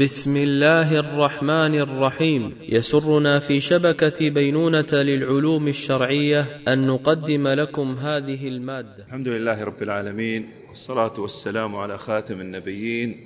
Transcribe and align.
بسم 0.00 0.36
الله 0.36 0.96
الرحمن 0.96 1.74
الرحيم. 1.80 2.56
يسرنا 2.62 3.38
في 3.38 3.60
شبكة 3.60 4.30
بينونة 4.30 4.92
للعلوم 4.92 5.68
الشرعية 5.68 6.60
أن 6.68 6.86
نقدم 6.86 7.48
لكم 7.48 7.96
هذه 7.96 8.48
المادة. 8.48 9.04
الحمد 9.06 9.28
لله 9.28 9.64
رب 9.64 9.82
العالمين 9.82 10.48
والصلاة 10.68 11.20
والسلام 11.20 11.76
على 11.76 11.98
خاتم 11.98 12.40
النبيين 12.40 13.16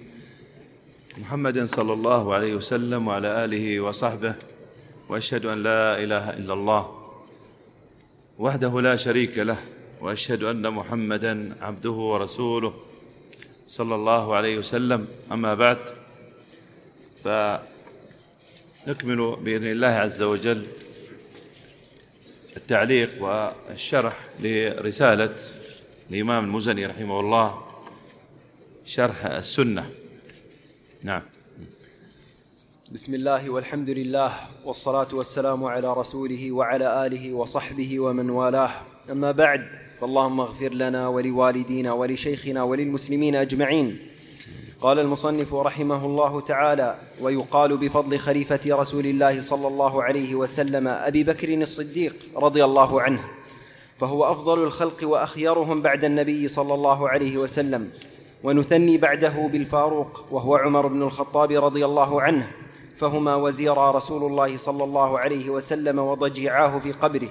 محمد 1.19 1.65
صلى 1.65 1.93
الله 1.93 2.35
عليه 2.35 2.55
وسلم 2.55 3.09
وعلى 3.09 3.45
آله 3.45 3.81
وصحبه 3.81 4.35
وأشهد 5.09 5.47
أن 5.47 5.63
لا 5.63 6.03
إله 6.03 6.31
إلا 6.31 6.53
الله 6.53 6.89
وحده 8.39 8.81
لا 8.81 8.97
شريك 8.97 9.39
له 9.39 9.59
وأشهد 10.01 10.43
أن 10.43 10.71
محمدا 10.71 11.55
عبده 11.61 11.91
ورسوله 11.91 12.75
صلى 13.67 13.95
الله 13.95 14.35
عليه 14.35 14.59
وسلم. 14.59 15.07
أما 15.33 15.55
بعد 15.55 15.79
فنكمل 17.25 17.61
بإذن 19.41 19.67
الله 19.67 19.89
عز 19.89 20.23
وجل 20.23 20.67
التعليق 22.57 23.23
والشرح 23.23 24.21
لرسالة 24.41 25.37
الإمام 26.11 26.45
المزني 26.45 26.87
رحمه 26.87 27.21
الله 27.21 27.63
شرح 28.85 29.27
السنة. 29.27 29.91
نعم. 31.03 31.23
بسم 32.93 33.15
الله 33.15 33.51
والحمد 33.51 33.91
لله 33.91 34.33
والصلاة 34.65 35.09
والسلام 35.13 35.65
على 35.65 35.95
رسوله 35.95 36.53
وعلى 36.53 37.07
آله 37.07 37.33
وصحبه 37.33 38.01
ومن 38.01 38.31
والاه. 38.31 38.71
أما 39.11 39.33
بعد 39.33 39.69
فاللهم 40.01 40.41
اغفر 40.41 40.73
لنا 40.73 41.09
ولوالدينا 41.09 41.93
ولشيخنا 41.93 42.63
وللمسلمين 42.63 43.35
أجمعين. 43.37 44.14
قال 44.81 44.99
المصنف 44.99 45.55
رحمه 45.55 46.07
الله 46.07 46.41
تعالى 46.41 46.97
ويقال 47.21 47.77
بفضل 47.77 48.19
خليفة 48.19 48.61
رسول 48.67 49.07
الله 49.07 49.41
صلى 49.41 49.69
الله 49.69 50.03
عليه 50.03 50.35
وسلم 50.35 50.89
أبي 50.89 51.25
بكر 51.25 51.55
الصديق 51.55 52.17
رضي 52.37 52.65
الله 52.65 53.03
عنه 53.03 53.25
فهو 53.99 54.25
أفضل 54.25 54.63
الخلق 54.63 55.09
وأخيرهم 55.09 55.81
بعد 55.81 56.05
النبي 56.05 56.49
صلى 56.49 56.75
الله 56.75 57.09
عليه 57.09 57.37
وسلم. 57.37 57.91
ونثني 58.45 58.99
بعده 58.99 59.49
بالفاروق 59.53 60.25
وهو 60.31 60.57
عمر 60.57 60.87
بن 60.87 61.03
الخطاب 61.03 61.53
رضي 61.53 61.85
الله 61.85 62.23
عنه 62.23 62.51
فهما 62.97 63.37
وزيرا 63.37 63.91
رسول 63.91 64.31
الله 64.31 64.57
صلى 64.57 64.85
الله 64.85 65.19
عليه 65.19 65.51
وسلم 65.51 65.99
وضجيعاه 65.99 66.79
في 66.79 66.93
قبره. 66.93 67.29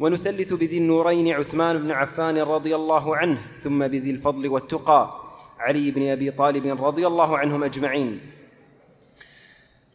ونثلث 0.00 0.52
بذي 0.52 0.78
النورين 0.78 1.32
عثمان 1.32 1.78
بن 1.78 1.90
عفان 1.90 2.38
رضي 2.38 2.76
الله 2.76 3.16
عنه 3.16 3.38
ثم 3.62 3.86
بذي 3.86 4.10
الفضل 4.10 4.48
والتقى. 4.48 5.27
علي 5.58 5.90
بن 5.90 6.08
أبي 6.08 6.30
طالب 6.30 6.84
رضي 6.84 7.06
الله 7.06 7.38
عنهم 7.38 7.64
أجمعين. 7.64 8.20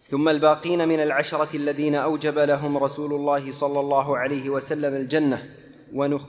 ثم 0.10 0.30
الباقين 0.30 0.88
من 0.88 1.00
العشرة 1.00 1.50
الذين 1.54 1.96
أوجب 1.96 2.40
لهم 2.40 2.78
رسول 2.78 3.14
الله 3.14 3.52
صلى 3.52 3.80
الله 3.80 4.18
عليه 4.18 4.50
وسلم 4.50 4.96
الجنة 4.96 5.50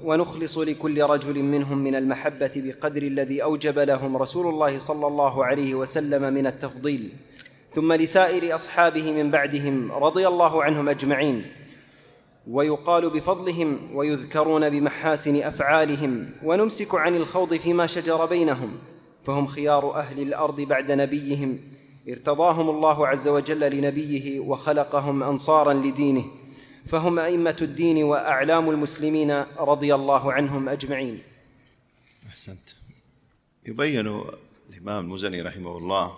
ونخلص 0.05 0.59
لكل 0.59 1.03
رجل 1.03 1.43
منهم 1.43 1.79
من 1.79 1.95
المحبة 1.95 2.53
بقدر 2.57 3.03
الذي 3.03 3.43
أوجب 3.43 3.79
لهم 3.79 4.17
رسول 4.17 4.47
الله 4.47 4.79
صلى 4.79 5.07
الله 5.07 5.45
عليه 5.45 5.75
وسلم 5.75 6.35
من 6.35 6.47
التفضيل. 6.47 7.09
ثم 7.75 7.93
لسائر 7.93 8.55
أصحابه 8.55 9.13
من 9.13 9.31
بعدهم 9.31 9.93
رضي 9.93 10.29
الله 10.29 10.63
عنهم 10.65 10.89
أجمعين. 10.89 11.45
ويقال 12.51 13.11
بفضلهم 13.11 13.79
ويذكرون 13.95 14.71
بمحاسن 14.71 15.37
أفعالهم 15.43 16.31
ونمسك 16.45 16.95
عن 16.95 17.17
الخوض 17.17 17.55
فيما 17.55 17.87
شجر 17.87 18.27
بينهم. 18.27 18.79
فهم 19.25 19.47
خيار 19.47 19.95
أهل 19.95 20.23
الأرض 20.23 20.61
بعد 20.61 20.93
نبيهم. 20.93 21.59
ارتضاهم 22.09 22.71
الله 22.71 23.09
عز 23.09 23.29
وجل 23.29 23.71
لنبيه 23.71 24.41
وخلقهم 24.41 25.23
أنصارا 25.23 25.75
لدينه. 25.75 26.25
فهم 26.87 27.19
أئمة 27.19 27.57
الدين 27.63 28.05
وأعلام 28.05 28.71
المسلمين 28.71 29.45
رضي 29.59 29.95
الله 29.95 30.33
عنهم 30.33 30.69
أجمعين. 30.69 31.23
أحسنت. 32.29 32.71
يبين 33.67 34.23
الإمام 34.71 35.05
المزني 35.05 35.43
رحمه 35.43 35.79
الله 35.79 36.13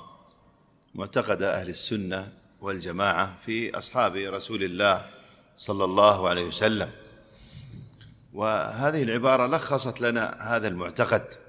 معتقد 0.94 1.42
أهل 1.42 1.68
السنة 1.68 2.32
والجماعة 2.60 3.36
في 3.46 3.78
أصحاب 3.78 4.16
رسول 4.16 4.62
الله 4.62 5.06
صلى 5.56 5.84
الله 5.84 6.28
عليه 6.28 6.44
وسلم. 6.44 6.90
وهذه 8.34 9.02
العبارة 9.02 9.46
لخصت 9.46 10.00
لنا 10.00 10.36
هذا 10.40 10.68
المعتقد. 10.68 11.45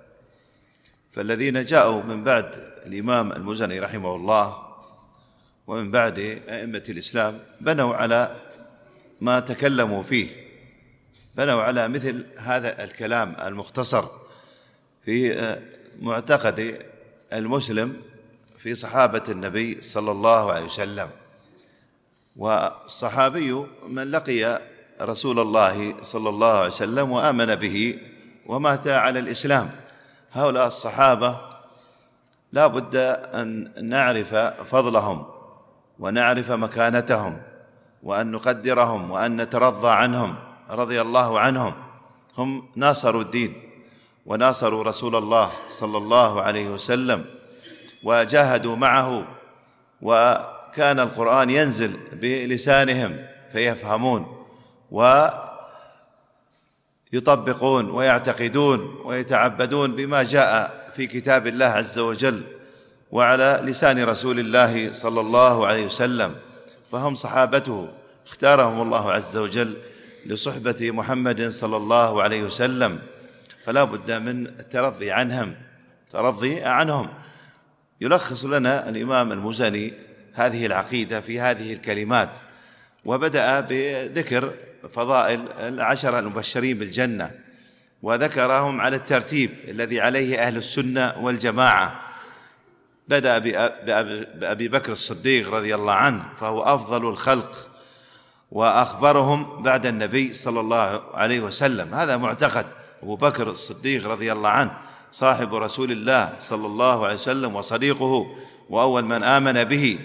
فالذين 1.18 1.66
جاءوا 1.66 2.04
من 2.04 2.24
بعد 2.24 2.56
الإمام 2.86 3.32
المزني 3.32 3.80
رحمه 3.80 4.16
الله 4.16 4.58
ومن 5.68 5.92
بعد 5.92 6.20
أئمة 6.50 6.84
الإسلام 6.90 7.40
بنوا 7.62 7.96
على 7.96 8.36
ما 9.22 9.40
تكلموا 9.40 10.04
فيه 10.04 10.28
بنوا 11.36 11.62
على 11.62 11.88
مثل 11.88 12.26
هذا 12.38 12.84
الكلام 12.84 13.36
المختصر 13.46 14.06
في 15.06 15.56
معتقد 16.02 16.86
المسلم 17.34 18.02
في 18.58 18.76
صحابة 18.76 19.24
النبي 19.30 19.82
صلى 19.82 20.12
الله 20.12 20.52
عليه 20.52 20.66
وسلم. 20.66 21.10
والصحابي 22.36 23.66
من 23.88 24.12
لقي 24.12 24.62
رسول 25.02 25.40
الله 25.40 26.02
صلى 26.02 26.30
الله 26.30 26.58
عليه 26.58 26.68
وسلم 26.68 27.12
وآمن 27.12 27.56
به 27.56 28.00
ومات 28.46 28.88
على 28.88 29.20
الإسلام. 29.20 29.87
هؤلاء 30.38 30.68
الصحابة 30.68 31.38
لا 32.52 32.68
بد 32.68 32.96
أن 33.36 33.72
نعرف 33.90 34.36
فضلهم 34.72 35.26
ونعرف 36.00 36.52
مكانتهم 36.52 37.38
وأن 38.04 38.32
نقدرهم 38.32 39.12
وأن 39.12 39.42
نترضى 39.42 39.90
عنهم 39.90 40.36
رضي 40.70 41.02
الله 41.02 41.40
عنهم. 41.40 41.74
هم 42.38 42.70
ناصروا 42.76 43.22
الدين 43.22 43.54
وناصروا 44.26 44.84
رسول 44.84 45.16
الله 45.16 45.52
صلى 45.70 45.98
الله 45.98 46.42
عليه 46.42 46.70
وسلم 46.70 47.26
وجاهدوا 48.04 48.76
معه 48.76 49.28
وكان 50.02 51.00
القرآن 51.00 51.50
ينزل 51.50 51.98
بلسانهم 52.14 53.26
فيفهمون 53.52 54.46
ويطبقون 57.14 57.90
ويعتقدون 57.90 59.02
ويتعبدون 59.06 59.96
بما 59.96 60.24
جاء 60.24 60.88
في 60.96 61.08
كتاب 61.08 61.48
الله 61.48 61.66
عز 61.66 62.00
وجل 62.00 62.44
وعلى 63.12 63.60
لسان 63.64 64.04
رسول 64.04 64.40
الله 64.40 64.92
صلى 64.92 65.22
الله 65.22 65.68
عليه 65.68 65.86
وسلم 65.86 66.36
فهم 66.92 67.16
صحابته 67.16 67.90
اختارهم 68.28 68.82
الله 68.82 69.12
عز 69.12 69.38
وجل 69.38 69.78
لصحبة 70.26 70.92
محمد 70.92 71.50
صلى 71.50 71.78
الله 71.78 72.24
عليه 72.24 72.44
وسلم 72.44 73.00
فلا 73.66 73.84
بد 73.84 74.12
من 74.12 74.48
الترضي 74.48 75.12
عنهم 75.12 75.56
ترضي 76.12 76.62
عنهم. 76.62 77.10
يلخص 78.02 78.46
لنا 78.46 78.90
الإمام 78.90 79.32
المزني 79.32 79.94
هذه 80.34 80.66
العقيدة 80.66 81.22
في 81.22 81.40
هذه 81.40 81.74
الكلمات 81.74 82.40
وبدأ 83.06 83.60
بذكر 83.60 84.54
فضائل 84.92 85.46
العشرة 85.60 86.20
المبشرين 86.20 86.78
بالجنة 86.78 87.32
وذكرهم 88.04 88.82
على 88.82 88.96
الترتيب 88.96 89.52
الذي 89.68 90.02
عليه 90.02 90.40
أهل 90.40 90.58
السنة 90.58 91.16
والجماعة. 91.22 92.02
بدأ 93.08 93.38
بأبي 94.36 94.68
بكر 94.68 94.92
الصديق 94.92 95.54
رضي 95.54 95.76
الله 95.76 95.94
عنه 95.94 96.24
فهو 96.40 96.62
أفضل 96.62 97.10
الخلق 97.10 97.70
وأخبرهم 98.52 99.64
بعد 99.64 99.86
النبي 99.86 100.34
صلى 100.34 100.60
الله 100.60 101.02
عليه 101.14 101.40
وسلم. 101.40 101.94
هذا 101.94 102.18
معتقد 102.18 102.66
أبو 103.04 103.16
بكر 103.16 103.50
الصديق 103.50 104.08
رضي 104.08 104.32
الله 104.32 104.50
عنه 104.50 104.72
صاحب 105.12 105.56
رسول 105.56 105.92
الله 105.92 106.34
صلى 106.40 106.66
الله 106.66 107.06
عليه 107.06 107.16
وسلم 107.16 107.56
وصديقه 107.56 108.36
وأول 108.70 109.06
من 109.06 109.24
آمن 109.24 109.64
به. 109.64 110.00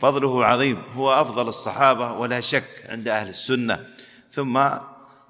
فضله 0.00 0.44
عظيم 0.44 0.82
هو 0.96 1.12
أفضل 1.12 1.48
الصحابة 1.48 2.12
ولا 2.12 2.40
شك 2.40 2.64
عند 2.88 3.08
أهل 3.08 3.28
السنة. 3.28 3.86
ثم 4.34 4.60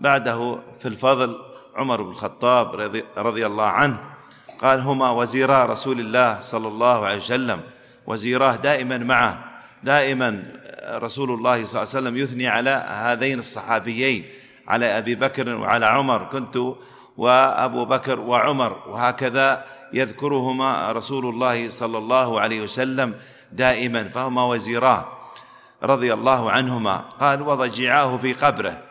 بعده 0.00 0.58
في 0.80 0.88
الفضل 0.88 1.36
عمر 1.76 2.02
بن 2.02 2.10
الخطاب 2.10 2.74
رضي, 2.74 3.04
رضي 3.16 3.46
الله 3.46 3.64
عنه. 3.64 3.98
قال 4.62 4.80
هما 4.80 5.10
وزيرا 5.10 5.64
رسول 5.64 6.00
الله 6.00 6.40
صلى 6.40 6.68
الله 6.68 7.06
عليه 7.06 7.16
وسلم 7.16 7.60
وزيراه 8.06 8.56
دائما 8.56 8.98
معه 8.98 9.44
دائما 9.82 10.42
رسول 10.84 11.30
الله 11.30 11.66
صلى 11.66 11.82
الله 11.82 11.94
عليه 11.94 11.98
وسلم 11.98 12.16
يثني 12.16 12.48
على 12.48 12.86
هذين 12.88 13.38
الصحابيين 13.38 14.24
على 14.68 14.98
أبي 14.98 15.14
بكر 15.14 15.54
وعلى 15.54 15.86
عمر 15.86 16.24
كنت 16.24 16.58
وأبو 17.16 17.84
بكر 17.84 18.20
وعمر 18.20 18.82
وهكذا 18.88 19.64
يذكرهما 19.92 20.92
رسول 20.92 21.26
الله 21.26 21.70
صلى 21.70 21.98
الله 21.98 22.40
عليه 22.40 22.60
وسلم 22.62 23.14
دائما 23.52 24.04
فهما 24.04 24.44
وزيراه 24.44 25.04
رضي 25.82 26.14
الله 26.14 26.50
عنهما. 26.50 26.96
قال 27.20 27.42
وضجعاه 27.42 28.16
في 28.16 28.32
قبره. 28.32 28.83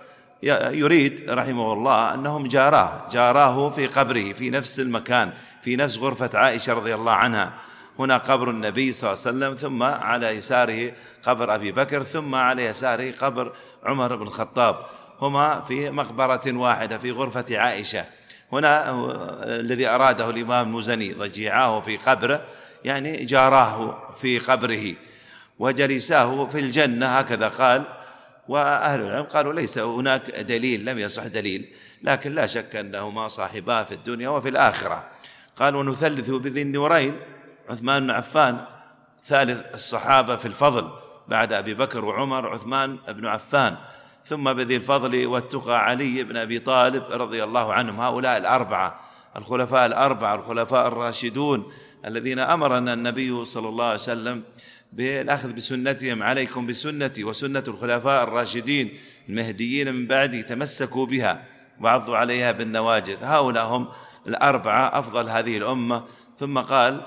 يريد 0.72 1.30
رحمه 1.30 1.74
الله 1.74 2.14
أنهم 2.14 2.48
جاراه 2.48 3.02
جاراه 3.12 3.70
في 3.70 3.88
قبره 3.88 4.34
في 4.34 4.50
نفس 4.50 4.80
المكان 4.80 5.32
في 5.62 5.76
نفس 5.76 5.98
غرفة 5.98 6.30
عائشة 6.34 6.74
رضي 6.74 6.96
الله 6.96 7.12
عنها. 7.12 7.54
هنا 8.00 8.18
قبر 8.18 8.50
النبي 8.50 8.94
صلى 8.94 9.12
الله 9.12 9.24
عليه 9.26 9.38
وسلم 9.38 9.56
ثم 9.56 9.84
على 9.84 10.28
يساره 10.28 10.92
قبر 11.24 11.56
أبي 11.56 11.72
بكر 11.72 12.04
ثم 12.04 12.36
على 12.36 12.66
يساره 12.66 13.12
قبر 13.12 13.54
عمر 13.84 14.16
بن 14.16 14.28
الخطاب. 14.28 14.76
هما 15.22 15.62
في 15.68 15.90
مقبرة 15.90 16.42
واحدة 16.48 16.98
في 16.98 17.12
غرفة 17.12 17.46
عائشة. 17.52 18.06
هنا 18.52 18.90
الذي 19.44 19.88
أراده 19.88 20.30
الإمام 20.30 20.68
المزني 20.68 21.14
ضجيعاه 21.14 21.82
في 21.82 21.98
قبره 21.98 22.42
يعني 22.84 23.26
جاراه 23.26 23.98
في 24.22 24.40
قبره 24.40 24.96
وجلساه 25.60 26.46
في 26.46 26.60
الجنة 26.60 27.06
هكذا 27.06 27.48
قال. 27.48 27.84
وأهل 28.48 29.02
العلم 29.02 29.24
قالوا 29.24 29.54
ليس 29.54 29.78
هناك 29.78 30.32
دليل 30.32 30.86
لم 30.86 31.00
يصح 31.00 31.28
دليل 31.28 31.74
لكن 32.04 32.36
لا 32.36 32.48
شك 32.48 32.76
أنهما 32.76 33.28
صاحباه 33.28 33.84
في 33.84 33.92
الدنيا 33.92 34.30
وفي 34.30 34.50
الآخرة. 34.50 35.04
قال 35.56 35.76
ونثلث 35.76 36.30
بذي 36.30 36.62
النورين 36.62 37.20
عثمان 37.70 38.04
بن 38.04 38.12
عفان 38.12 38.66
ثالث 39.26 39.76
الصحابة 39.76 40.36
في 40.36 40.46
الفضل 40.46 40.90
بعد 41.28 41.54
أبي 41.54 41.74
بكر 41.74 42.06
وعمر 42.06 42.50
عثمان 42.50 42.98
بن 43.08 43.26
عفان. 43.26 43.78
ثم 44.26 44.54
بذي 44.54 44.76
الفضل 44.76 45.28
والتقى 45.28 45.86
علي 45.86 46.24
بن 46.24 46.38
أبي 46.38 46.60
طالب 46.60 47.04
رضي 47.12 47.44
الله 47.44 47.74
عنهم 47.74 48.02
هؤلاء 48.02 48.38
الأربعة 48.38 49.00
الخلفاء 49.38 49.86
الأربعة 49.86 50.36
الخلفاء 50.36 50.88
الراشدون 50.88 51.74
الذين 52.06 52.40
أمرنا 52.40 52.94
النبي 52.94 53.46
صلى 53.46 53.70
الله 53.70 53.86
عليه 53.86 53.96
وسلم 53.96 54.44
بالأخذ 54.96 55.54
بسنتهم 55.54 56.24
عليكم 56.24 56.68
بسنتي 56.68 57.24
وسنة 57.24 57.64
الخلفاء 57.68 58.24
الراشدين 58.24 59.00
المهديين 59.30 59.94
من 59.94 60.08
بعدي 60.08 60.44
تمسكوا 60.44 61.06
بها 61.06 61.44
وعضوا 61.82 62.18
عليها 62.18 62.52
بالنواجذ. 62.52 63.24
هؤلاء 63.24 63.66
هم 63.66 63.88
الأربعة 64.28 65.00
أفضل 65.00 65.30
هذه 65.30 65.58
الأمة. 65.58 66.04
ثم 66.40 66.60
قال 66.60 67.02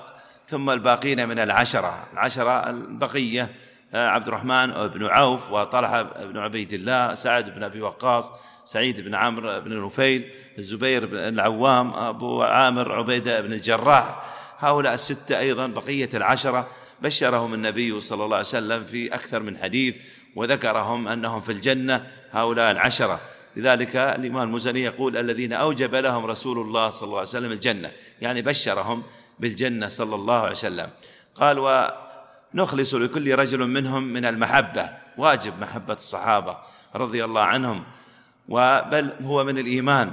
ثم 0.47 0.69
الباقين 0.69 1.29
من 1.29 1.39
العشرة. 1.39 2.07
العشرة 2.13 2.69
البقية 2.69 3.51
آه، 3.93 4.07
عبد 4.07 4.27
الرحمن 4.27 4.87
بن 4.87 5.05
عوف 5.05 5.51
وطلحة 5.51 6.01
بن 6.01 6.37
عبيد 6.37 6.73
الله 6.73 7.13
سعد 7.15 7.55
بن 7.55 7.63
أبي 7.63 7.81
وقاص 7.81 8.31
سعيد 8.65 8.99
بن 8.99 9.15
عمرو 9.15 9.61
بن 9.61 9.85
نفيل 9.85 10.31
الزبير 10.57 11.05
بن 11.05 11.17
العوام 11.17 11.93
أبو 11.93 12.43
عامر 12.43 12.91
عبيدة 12.91 13.41
بن 13.41 13.53
الجراح. 13.53 14.23
هؤلاء 14.59 14.93
الستة 14.93 15.39
أيضا 15.39 15.67
بقية 15.67 16.09
العشرة 16.13 16.67
بشرهم 17.01 17.53
النبي 17.53 18.01
صلى 18.01 18.25
الله 18.25 18.37
عليه 18.37 18.47
وسلم 18.47 18.85
في 18.85 19.07
أكثر 19.07 19.39
من 19.39 19.57
حديث 19.57 19.97
وذكرهم 20.35 21.07
أنهم 21.07 21.41
في 21.41 21.51
الجنة 21.51 22.07
هؤلاء 22.31 22.71
العشرة. 22.71 23.19
لذلك 23.55 23.95
الإمام 23.95 24.47
المزني 24.47 24.83
يقول 24.83 25.17
الذين 25.17 25.53
أوجب 25.53 25.95
لهم 25.95 26.25
رسول 26.25 26.59
الله 26.59 26.89
صلى 26.89 27.07
الله 27.07 27.19
عليه 27.19 27.29
وسلم 27.29 27.51
الجنة. 27.51 27.91
يعني 28.21 28.41
بشرهم 28.41 29.03
بالجنة 29.39 29.87
صلى 29.87 30.15
الله 30.15 30.39
عليه 30.39 30.51
وسلم. 30.51 30.89
قال 31.35 31.59
ونخلص 31.59 32.93
لكل 32.93 33.35
رجل 33.35 33.67
منهم 33.67 34.03
من 34.03 34.25
المحبة. 34.25 34.89
واجب 35.17 35.53
محبة 35.61 35.93
الصحابة 35.93 36.57
رضي 36.95 37.25
الله 37.25 37.41
عنهم. 37.41 37.83
وبل 38.49 39.11
هو 39.21 39.43
من 39.43 39.57
الإيمان 39.57 40.11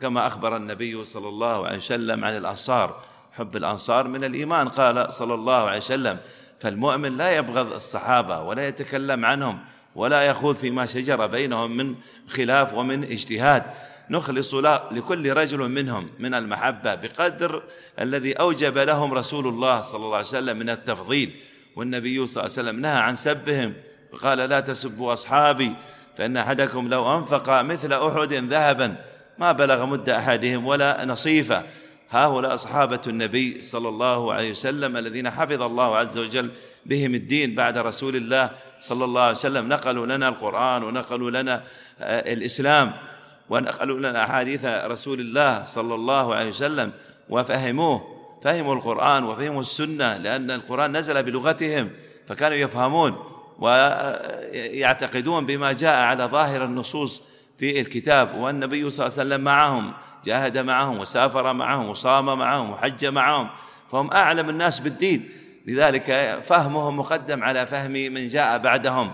كما 0.00 0.26
أخبر 0.26 0.56
النبي 0.56 1.04
صلى 1.04 1.28
الله 1.28 1.66
عليه 1.66 1.76
وسلم 1.76 2.24
عن 2.24 2.36
الأنصار. 2.36 3.02
حب 3.38 3.56
الأنصار 3.56 4.08
من 4.08 4.24
الإيمان. 4.24 4.68
قال 4.68 5.12
صلى 5.12 5.34
الله 5.34 5.68
عليه 5.68 5.78
وسلم 5.78 6.18
فالمؤمن 6.60 7.16
لا 7.16 7.36
يبغض 7.36 7.72
الصحابة 7.72 8.40
ولا 8.40 8.68
يتكلم 8.68 9.24
عنهم 9.24 9.58
ولا 9.94 10.22
يخوض 10.22 10.56
فيما 10.56 10.86
شجر 10.86 11.26
بينهم 11.26 11.76
من 11.76 11.94
خلاف 12.28 12.74
ومن 12.74 13.04
اجتهاد. 13.04 13.62
نخلص 14.10 14.54
لكل 14.92 15.32
رجل 15.32 15.58
منهم 15.58 16.10
من 16.18 16.34
المحبة 16.34 16.94
بقدر 16.94 17.62
الذي 18.00 18.32
أوجب 18.32 18.78
لهم 18.78 19.14
رسول 19.14 19.46
الله 19.48 19.80
صلى 19.80 20.04
الله 20.04 20.16
عليه 20.16 20.26
وسلم 20.26 20.56
من 20.58 20.70
التفضيل. 20.70 21.36
والنبي 21.76 22.26
صلى 22.26 22.42
الله 22.42 22.58
عليه 22.58 22.68
وسلم 22.68 22.80
نهى 22.80 22.98
عن 22.98 23.14
سبهم 23.14 23.74
قال 24.22 24.38
لا 24.38 24.60
تسبوا 24.60 25.12
أصحابي 25.12 25.72
فإن 26.18 26.36
أحدكم 26.36 26.88
لو 26.88 27.18
أنفق 27.18 27.62
مثل 27.62 27.92
أحد 27.92 28.32
ذهبا 28.32 28.96
ما 29.38 29.52
بلغ 29.52 29.86
مد 29.86 30.08
أحدهم 30.08 30.66
ولا 30.66 31.04
نصيفة. 31.04 31.62
هؤلاء 32.10 32.56
صحابة 32.56 33.00
النبي 33.06 33.62
صلى 33.62 33.88
الله 33.88 34.32
عليه 34.32 34.50
وسلم 34.50 34.96
الذين 34.96 35.30
حفظ 35.30 35.62
الله 35.62 35.96
عز 35.96 36.18
وجل 36.18 36.50
بهم 36.86 37.14
الدين 37.14 37.54
بعد 37.54 37.78
رسول 37.78 38.16
الله 38.16 38.50
صلى 38.80 39.04
الله 39.04 39.22
عليه 39.22 39.30
وسلم. 39.30 39.68
نقلوا 39.68 40.06
لنا 40.06 40.28
القرآن 40.28 40.82
ونقلوا 40.82 41.30
لنا 41.30 41.62
آه، 42.00 42.32
الإسلام 42.32 42.92
ونقلوا 43.50 43.98
لنا 43.98 44.24
أحاديث 44.24 44.64
رسول 44.64 45.20
الله 45.20 45.64
صلى 45.64 45.94
الله 45.94 46.34
عليه 46.34 46.50
وسلم 46.50 46.92
وفهموه 47.28 48.16
فهموا 48.42 48.74
القرآن 48.74 49.24
وفهموا 49.24 49.60
السنة 49.60 50.16
لأن 50.16 50.50
القرآن 50.50 50.96
نزل 50.96 51.22
بلغتهم 51.22 51.90
فكانوا 52.28 52.56
يفهمون 52.56 53.16
ويعتقدون 53.58 55.46
بما 55.46 55.72
جاء 55.72 55.98
على 55.98 56.24
ظاهر 56.24 56.64
النصوص 56.64 57.22
في 57.58 57.80
الكتاب 57.80 58.34
والنبي 58.34 58.90
صلى 58.90 59.06
الله 59.06 59.18
عليه 59.18 59.28
وسلم 59.28 59.44
معهم. 59.44 59.92
جاهد 60.26 60.58
معهم 60.58 60.98
وسافر 60.98 61.52
معهم 61.52 61.88
وصام 61.88 62.38
معهم 62.38 62.70
وحج 62.70 63.06
معهم 63.06 63.48
فهم 63.92 64.10
أعلم 64.10 64.48
الناس 64.48 64.78
بالدين. 64.78 65.30
لذلك 65.66 66.38
فهمهم 66.44 66.98
مقدم 66.98 67.42
على 67.42 67.66
فهم 67.66 67.90
من 67.90 68.28
جاء 68.28 68.58
بعدهم. 68.58 69.12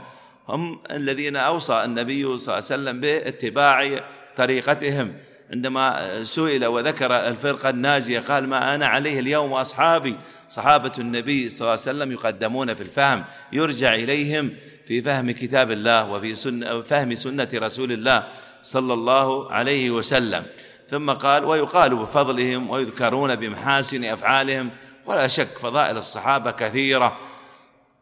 هم 0.48 0.82
الذين 0.90 1.36
أوصى 1.36 1.84
النبي 1.84 2.22
صلى 2.22 2.54
الله 2.54 2.54
عليه 2.54 2.64
وسلم 2.64 3.00
باتباع 3.00 4.00
طريقتهم. 4.36 5.14
عندما 5.52 6.24
سئل 6.24 6.66
وذكر 6.66 7.12
الفرقة 7.28 7.70
الناجية 7.70 8.20
قال 8.20 8.48
ما 8.48 8.74
أنا 8.74 8.86
عليه 8.86 9.20
اليوم 9.20 9.52
وأصحابي. 9.52 10.16
صحابة 10.48 10.92
النبي 10.98 11.48
صلى 11.48 11.60
الله 11.60 11.70
عليه 11.70 11.80
وسلم 11.80 12.12
يقدمون 12.12 12.74
في 12.74 12.82
الفهم 12.82 13.24
يرجع 13.52 13.94
إليهم 13.94 14.56
في 14.86 15.02
فهم 15.02 15.30
كتاب 15.30 15.70
الله 15.70 16.10
وفي 16.10 16.34
سنة 16.34 16.82
فهم 16.82 17.14
سنة 17.14 17.48
رسول 17.54 17.92
الله 17.92 18.24
صلى 18.62 18.94
الله 18.94 19.52
عليه 19.52 19.90
وسلم. 19.90 20.44
ثم 20.88 21.11
قال 21.11 21.44
ويقال 21.44 21.96
بفضلهم 21.96 22.70
ويذكرون 22.70 23.37
بمحاسن 23.37 24.05
أفعالهم 24.05 24.70
ولا 25.06 25.29
شك 25.29 25.58
فضائل 25.58 25.96
الصحابة 25.96 26.50
كثيرة. 26.50 27.19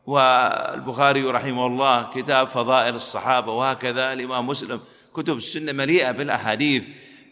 والبخاري 0.06 1.24
رحمه 1.24 1.66
الله 1.66 2.10
كتاب 2.14 2.48
فضائل 2.48 2.94
الصحابة 2.94 3.52
وهكذا 3.52 4.12
الإمام 4.12 4.46
مسلم 4.46 4.80
كتب 5.14 5.36
السنة 5.36 5.72
مليئة 5.72 6.10
بالأحاديث 6.10 6.84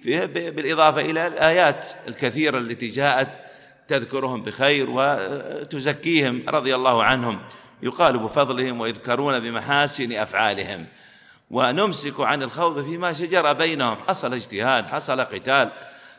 بالإضافة 0.04 1.00
إلى 1.00 1.26
الآيات 1.26 1.86
الكثيرة 2.08 2.58
التي 2.58 2.86
جاءت 2.86 3.42
تذكرهم 3.88 4.42
بخير 4.42 4.86
وتزكيهم 4.90 6.42
رضي 6.48 6.74
الله 6.74 7.04
عنهم. 7.04 7.40
يقال 7.82 8.18
بفضلهم 8.18 8.80
ويذكرون 8.80 9.40
بمحاسن 9.40 10.12
أفعالهم. 10.12 10.86
ونمسك 11.50 12.20
عن 12.20 12.42
الخوض 12.42 12.84
فيما 12.84 13.12
شجر 13.12 13.52
بينهم. 13.52 13.96
حصل 14.08 14.34
اجتهاد 14.34 14.86
حصل 14.86 15.20
قتال 15.20 15.70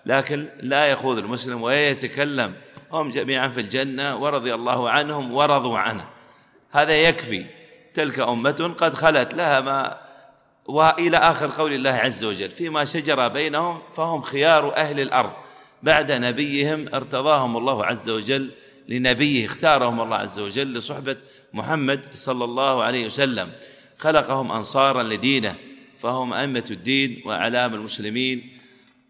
لكن 0.06 0.48
لا 0.60 0.86
يخوض 0.86 1.18
المسلم 1.18 1.62
ويتكلم. 1.62 2.54
هم 2.92 3.10
جميعا 3.10 3.48
في 3.50 3.60
الجنة 3.60 4.16
ورضي 4.16 4.54
الله 4.54 4.90
عنهم 4.90 5.34
ورضوا 5.34 5.78
عنه. 5.78 6.08
هذا 6.72 6.94
يكفي. 6.94 7.46
تلك 7.94 8.20
أمة 8.20 8.76
قد 8.78 8.94
خلت 8.94 9.34
لها 9.34 9.62
ما 9.62 9.98
وإلى 10.66 11.18
آخر 11.18 11.52
قول 11.52 11.74
الله 11.74 11.90
عز 11.90 12.24
وجل 12.24 12.52
فيما 12.52 12.86
شجر 12.86 13.28
بينهم 13.28 13.82
فهم 13.96 14.22
خيار 14.22 14.76
أهل 14.76 15.00
الأرض. 15.00 15.32
بعد 15.84 16.12
نبيهم 16.12 16.86
ارتضاهم 16.94 17.58
الله 17.58 17.86
عز 17.86 18.10
وجل 18.10 18.52
لنبيه 18.88 19.46
اختارهم 19.46 20.02
الله 20.02 20.18
عز 20.18 20.40
وجل 20.40 20.74
لصحبة 20.74 21.16
محمد 21.54 22.02
صلى 22.16 22.44
الله 22.44 22.84
عليه 22.84 23.06
وسلم. 23.06 23.52
خلقهم 24.00 24.52
أنصارا 24.52 25.04
لدينه 25.04 25.56
فهم 26.00 26.34
أئمة 26.34 26.64
الدين 26.72 27.22
وأعلام 27.26 27.74
المسلمين 27.74 28.60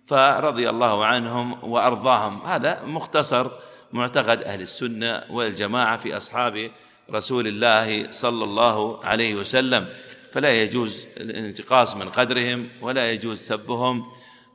فرضي 0.07 0.69
الله 0.69 1.05
عنهم 1.05 1.63
وأرضاهم. 1.63 2.41
هذا 2.45 2.83
مختصر 2.85 3.51
معتقد 3.93 4.43
أهل 4.43 4.61
السنة 4.61 5.23
والجماعة 5.29 5.97
في 5.97 6.17
أصحاب 6.17 6.71
رسول 7.11 7.47
الله 7.47 8.11
صلى 8.11 8.43
الله 8.43 9.05
عليه 9.05 9.35
وسلم. 9.35 9.87
فلا 10.31 10.61
يجوز 10.63 11.05
الانتقاص 11.17 11.95
من 11.95 12.09
قدرهم 12.09 12.69
ولا 12.81 13.11
يجوز 13.11 13.39
سبهم 13.39 14.05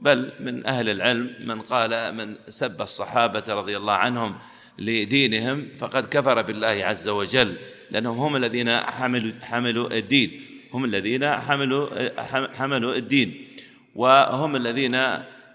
بل 0.01 0.33
من 0.41 0.67
أهل 0.67 0.89
العلم 0.89 1.35
من 1.41 1.61
قال 1.61 2.15
من 2.15 2.37
سب 2.49 2.83
الصحابة 2.83 3.43
رضي 3.49 3.77
الله 3.77 3.93
عنهم 3.93 4.35
لدينهم 4.79 5.69
فقد 5.79 6.07
كفر 6.07 6.43
بالله 6.43 6.81
عز 6.85 7.09
وجل. 7.09 7.57
لأنهم 7.95 8.19
هم 8.19 8.37
الذين 8.37 8.77
حملوا 8.77 9.33
حملوا 9.43 9.93
الدين. 9.93 10.31
هم 10.73 10.85
الذين 10.85 11.41
حملوا 11.41 11.89
حملوا 12.59 12.95
الدين. 12.95 13.45
وهم 13.95 14.57
الذين 14.57 15.03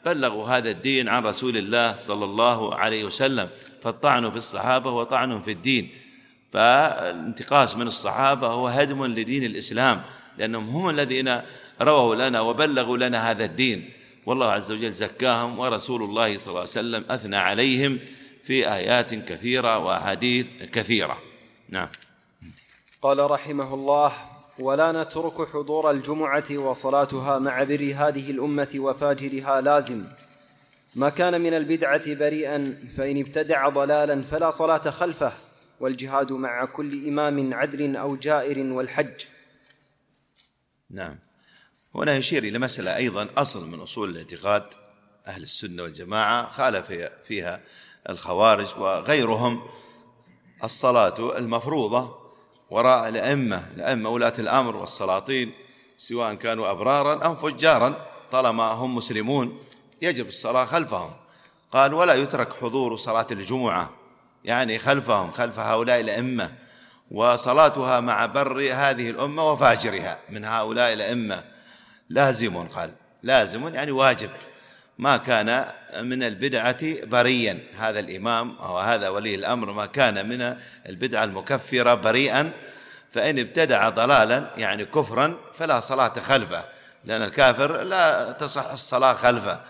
بلغوا 0.06 0.48
هذا 0.48 0.70
الدين 0.72 1.10
عن 1.10 1.24
رسول 1.24 1.58
الله 1.58 1.96
صلى 1.96 2.26
الله 2.26 2.76
عليه 2.76 3.04
وسلم 3.04 3.50
فالطعن 3.82 4.32
في 4.32 4.38
الصحابة 4.38 4.90
هو 4.90 5.04
طعن 5.04 5.40
في 5.42 5.52
الدين. 5.52 5.90
فالانتقاص 6.54 7.76
من 7.76 7.88
الصحابة 7.88 8.48
هو 8.48 8.68
هدم 8.68 9.06
لدين 9.06 9.44
الإسلام 9.44 10.02
لأنهم 10.38 10.70
هم 10.70 10.90
الذين 10.90 11.42
رووا 11.82 12.16
لنا 12.16 12.42
وبلغوا 12.42 12.98
لنا 12.98 13.32
هذا 13.32 13.46
الدين. 13.46 13.90
والله 14.26 14.52
عز 14.52 14.72
وجل 14.72 14.92
زكاهم 14.92 15.60
ورسول 15.60 16.04
الله 16.04 16.38
صلى 16.38 16.48
الله 16.48 16.60
عليه 16.60 16.70
وسلم 16.70 17.06
أثنى 17.10 17.38
عليهم 17.38 18.00
في 18.44 18.74
آيات 18.74 19.14
كثيرة 19.14 19.78
وأحاديث 19.78 20.48
كثيرة. 20.72 21.18
نعم. 21.70 21.88
قال 23.02 23.32
رحمه 23.32 23.74
الله 23.74 24.14
ولا 24.60 24.92
نترك 24.92 25.48
حضور 25.48 25.92
الجمعة 25.92 26.52
وصلاتها 26.52 27.40
مع 27.40 27.64
بر 27.64 27.94
هذه 27.96 28.32
الأمة 28.32 28.70
وفاجرها 28.76 29.62
لازم. 29.62 30.06
ما 30.96 31.10
كان 31.10 31.42
من 31.42 31.54
البدعة 31.54 32.14
بريئا 32.14 32.88
فإن 32.98 33.20
ابتدع 33.20 33.70
ضلالا 33.70 34.22
فلا 34.22 34.50
صلاة 34.50 34.90
خلفه 34.90 35.34
والجهاد 35.80 36.32
مع 36.32 36.66
كل 36.66 37.08
إمام 37.08 37.54
عدل 37.54 37.96
أو 37.96 38.16
جائر 38.16 38.60
والحج. 38.74 39.26
نعم. 40.90 41.16
هنا 41.96 42.16
يشير 42.16 42.44
إلى 42.44 42.60
مسألة 42.60 42.96
أيضا 42.96 43.28
أصل 43.38 43.68
من 43.68 43.80
أصول 43.80 44.10
الاعتقاد. 44.10 44.64
أهل 45.28 45.44
السنة 45.44 45.84
والجماعة 45.84 46.50
خالف 46.50 47.10
فيها 47.26 47.62
الخوارج 48.10 48.68
وغيرهم. 48.78 49.62
الصلاة 50.64 51.38
المفروضة 51.38 52.19
وراء 52.72 53.10
الأئمة 53.10 53.64
الأئمة 53.76 54.10
ولاة 54.10 54.34
الأمر 54.40 54.76
والسلاطين 54.76 55.52
سواء 55.98 56.34
كانوا 56.34 56.72
أبرارا 56.72 57.28
أم 57.28 57.36
فجارا 57.36 58.06
طالما 58.32 58.64
هم 58.64 58.96
مسلمون 58.96 59.60
يجب 60.02 60.28
الصلاة 60.28 60.66
خلفهم. 60.66 61.12
قال 61.72 61.94
ولا 61.94 62.14
يترك 62.14 62.54
حضور 62.54 62.98
صلاة 62.98 63.28
الجمعة. 63.32 63.90
يعني 64.46 64.80
خلفهم 64.80 65.32
خلف 65.32 65.60
هؤلاء 65.60 66.00
الأئمة. 66.00 66.52
وصلاتها 67.12 68.00
مع 68.00 68.26
بر 68.26 68.60
هذه 68.74 69.10
الأمة 69.10 69.52
وفاجرها. 69.52 70.20
من 70.30 70.46
هؤلاء 70.46 70.94
الأئمة. 70.94 71.44
لازم 72.10 72.68
قال. 72.68 72.92
لازم 73.24 73.74
يعني 73.76 73.92
واجب. 73.92 74.30
ما 75.00 75.18
كان 75.18 75.66
من 76.02 76.24
البدعة 76.24 77.06
بريا 77.06 77.60
هذا 77.78 78.00
الإمام 78.00 78.56
أو 78.60 78.78
هذا 78.78 79.10
ولي 79.10 79.36
الأمر 79.36 79.72
ما 79.72 79.86
كان 79.86 80.30
من 80.30 80.56
البدعة 80.90 81.24
المكفرة 81.24 81.94
بريئا. 81.94 82.52
فإن 83.12 83.40
ابتدع 83.40 83.90
ضلالا 83.90 84.50
يعني 84.58 84.86
كفرا 84.86 85.38
فلا 85.54 85.80
صلاة 85.80 86.14
خلفه. 86.14 86.64
لأن 87.06 87.22
الكافر 87.22 87.82
لا 87.82 88.32
تصح 88.32 88.72
الصلاة 88.72 89.14
خلفه. 89.14 89.62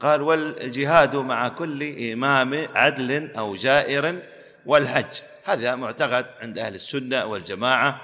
قال 0.00 0.22
والجهاد 0.22 1.16
مع 1.16 1.48
كل 1.48 2.10
إمام 2.12 2.68
عدل 2.74 3.30
أو 3.38 3.54
جائر 3.54 4.18
والحج. 4.66 5.20
هذا 5.44 5.74
معتقد 5.74 6.26
عند 6.42 6.58
أهل 6.58 6.74
السنة 6.74 7.24
والجماعة. 7.24 8.00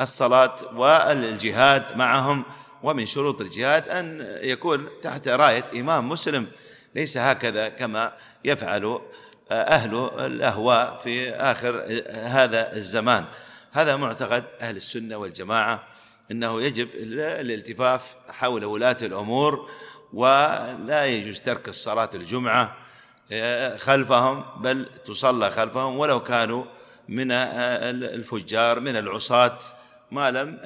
الصلاة 0.00 0.56
والجهاد 0.74 1.96
معهم 1.96 2.44
ومن 2.82 3.06
شروط 3.06 3.40
الجهاد 3.40 3.88
أن 3.88 4.38
يكون 4.42 4.88
تحت 5.02 5.28
راية 5.28 5.64
إمام 5.74 6.08
مسلم. 6.08 6.46
ليس 6.94 7.18
هكذا 7.18 7.68
كما 7.68 8.12
يفعل 8.44 9.00
أهل 9.50 10.10
الأهواء 10.18 11.00
في 11.04 11.30
آخر 11.30 12.02
هذا 12.10 12.72
الزمان. 12.76 13.24
هذا 13.72 13.96
معتقد 13.96 14.44
أهل 14.60 14.76
السنة 14.76 15.16
والجماعة 15.16 15.86
أنه 16.30 16.62
يجب 16.62 16.88
الالتفاف 16.94 18.14
حول 18.28 18.64
ولاة 18.64 18.96
الأمور 19.02 19.70
ولا 20.12 21.06
يجوز 21.06 21.40
ترك 21.40 21.68
الصلاة 21.68 22.10
الجمعة 22.14 22.76
خلفهم 23.76 24.44
بل 24.62 24.86
تصلى 25.04 25.50
خلفهم 25.50 25.98
ولو 25.98 26.22
كانوا 26.22 26.64
من 27.08 27.32
الفجار 27.32 28.80
من 28.80 28.96
العصاة. 28.96 29.58
ما 30.12 30.30
لم 30.30 30.60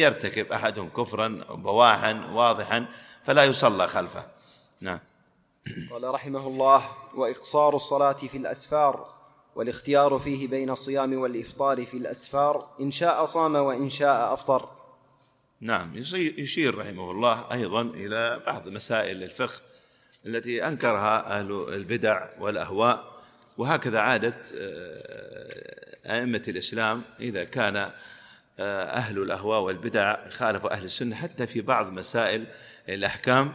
يرتكب 0.00 0.52
أحدهم 0.52 0.88
كفرا 0.88 1.28
بواحا 1.48 2.26
واضحا 2.32 2.86
فلا 3.24 3.44
يصلى 3.44 3.88
خلفه. 3.88 4.26
نعم. 4.80 4.98
قال 5.90 6.04
رحمه 6.04 6.46
الله 6.46 6.90
وإقصار 7.14 7.76
الصلاة 7.76 8.12
في 8.12 8.36
الأسفار 8.36 9.14
والاختيار 9.56 10.18
فيه 10.18 10.48
بين 10.48 10.70
الصيام 10.70 11.18
والإفطار 11.18 11.86
في 11.86 11.96
الأسفار 11.96 12.68
إن 12.80 12.90
شاء 12.90 13.24
صام 13.24 13.54
وإن 13.54 13.90
شاء 13.90 14.32
أفطر. 14.32 14.68
نعم. 15.60 15.96
يشير 16.38 16.78
رحمه 16.78 17.10
الله 17.10 17.52
أيضا 17.52 17.82
إلى 17.82 18.42
بعض 18.46 18.68
مسائل 18.68 19.22
الفقه 19.22 19.60
التي 20.26 20.66
أنكرها 20.66 21.38
أهل 21.38 21.66
البدع 21.68 22.28
والأهواء 22.38 23.04
وهكذا 23.58 23.98
عادة 23.98 24.36
أئمة 26.06 26.42
الإسلام 26.48 27.02
إذا 27.20 27.44
كان 27.44 27.90
أهل 28.60 29.18
الأهواء 29.18 29.60
والبدع 29.60 30.28
خالفوا 30.28 30.72
أهل 30.72 30.84
السنة 30.84 31.16
حتى 31.16 31.46
في 31.46 31.60
بعض 31.60 31.92
مسائل 31.92 32.44
الأحكام 32.88 33.52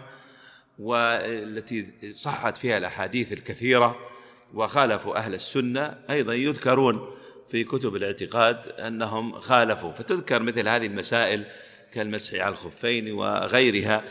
والتي 0.79 1.93
صحت 2.13 2.57
فيها 2.57 2.77
الأحاديث 2.77 3.33
الكثيرة 3.33 3.95
وخالفوا 4.53 5.17
أهل 5.17 5.33
السنة. 5.33 5.97
أيضا 6.09 6.33
يذكرون 6.33 7.11
في 7.49 7.63
كتب 7.63 7.95
الاعتقاد 7.95 8.67
أنهم 8.67 9.39
خالفوا. 9.39 9.91
فتذكر 9.91 10.41
مثل 10.41 10.67
هذه 10.67 10.85
المسائل 10.85 11.43
كالمسح 11.93 12.33
على 12.33 12.51
الخفين 12.51 13.11
وغيرها. 13.11 14.03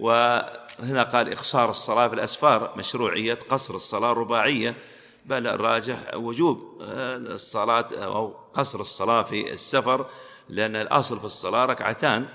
وهنا 0.00 1.02
قال 1.02 1.32
إقصار 1.32 1.70
الصلاة 1.70 2.08
في 2.08 2.14
الأسفار 2.14 2.74
مشروعية 2.76 3.34
قصر 3.34 3.74
الصلاة 3.74 4.12
رباعية. 4.12 4.74
بل 5.26 5.46
الراجح 5.46 6.14
وجوب 6.14 6.78
الصلاة 6.80 7.86
أو 8.04 8.28
قصر 8.54 8.80
الصلاة 8.80 9.22
في 9.22 9.52
السفر. 9.52 10.06
لأن 10.52 10.76
الأصل 10.76 11.18
في 11.18 11.24
الصلاة 11.24 11.64
ركعتان 11.64 12.26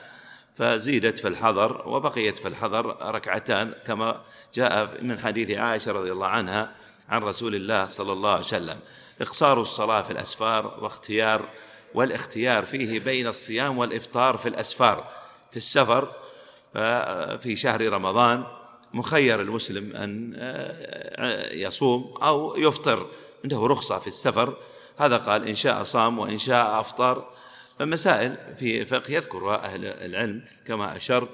فزيدت 0.56 1.20
في 1.20 1.28
الحضر 1.28 1.88
وبقيت 1.88 2.38
في 2.38 2.48
الحضر 2.48 2.98
ركعتان 3.16 3.74
كما 3.88 4.22
جاء 4.54 5.04
من 5.04 5.20
حديث 5.20 5.58
عائشة 5.58 5.92
رضي 5.92 6.12
الله 6.12 6.28
عنها 6.28 6.76
عن 7.10 7.24
رسول 7.24 7.56
الله 7.56 7.86
صلى 7.86 8.14
الله 8.14 8.30
عليه 8.30 8.40
وسلم. 8.40 8.80
إقصار 9.22 9.62
الصلاة 9.62 10.02
في 10.02 10.12
الأسفار 10.12 10.78
واختيار 10.82 11.46
والاختيار 11.94 12.66
فيه 12.66 13.00
بين 13.00 13.28
الصيام 13.28 13.78
والإفطار 13.78 14.38
في 14.38 14.50
الأسفار. 14.50 15.10
في 15.52 15.58
السفر 15.58 16.12
في 17.42 17.56
شهر 17.56 17.90
رمضان 17.90 18.44
مخير 18.94 19.42
المسلم 19.42 19.96
أن 19.96 20.34
يصوم 21.52 22.18
أو 22.24 22.56
يفطر 22.58 23.08
عنده 23.44 23.68
رخصة 23.68 24.00
في 24.00 24.08
السفر. 24.08 24.58
هذا 24.98 25.18
قال 25.18 25.48
إن 25.48 25.56
شاء 25.56 25.84
صام 25.84 26.20
وإن 26.20 26.38
شاء 26.38 26.80
أفطر. 26.80 27.37
مسائل 27.82 28.36
في 28.60 28.86
فقه 28.86 29.14
يذكرها 29.14 29.66
أهل 29.66 29.86
العلم 29.86 30.42
كما 30.66 30.98
أشرت 30.98 31.30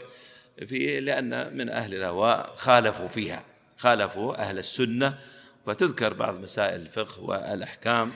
في 0.68 1.00
لأن 1.00 1.58
من 1.58 1.70
أهل 1.70 1.96
الهواء 1.96 2.54
خالفوا 2.58 3.08
فيها 3.08 3.44
خالفوا 3.78 4.36
أهل 4.42 4.60
السنة 4.60 5.20
وتذكر 5.66 6.14
بعض 6.14 6.40
مسائل 6.40 6.82
الفقه 6.82 7.22
والأحكام 7.24 8.12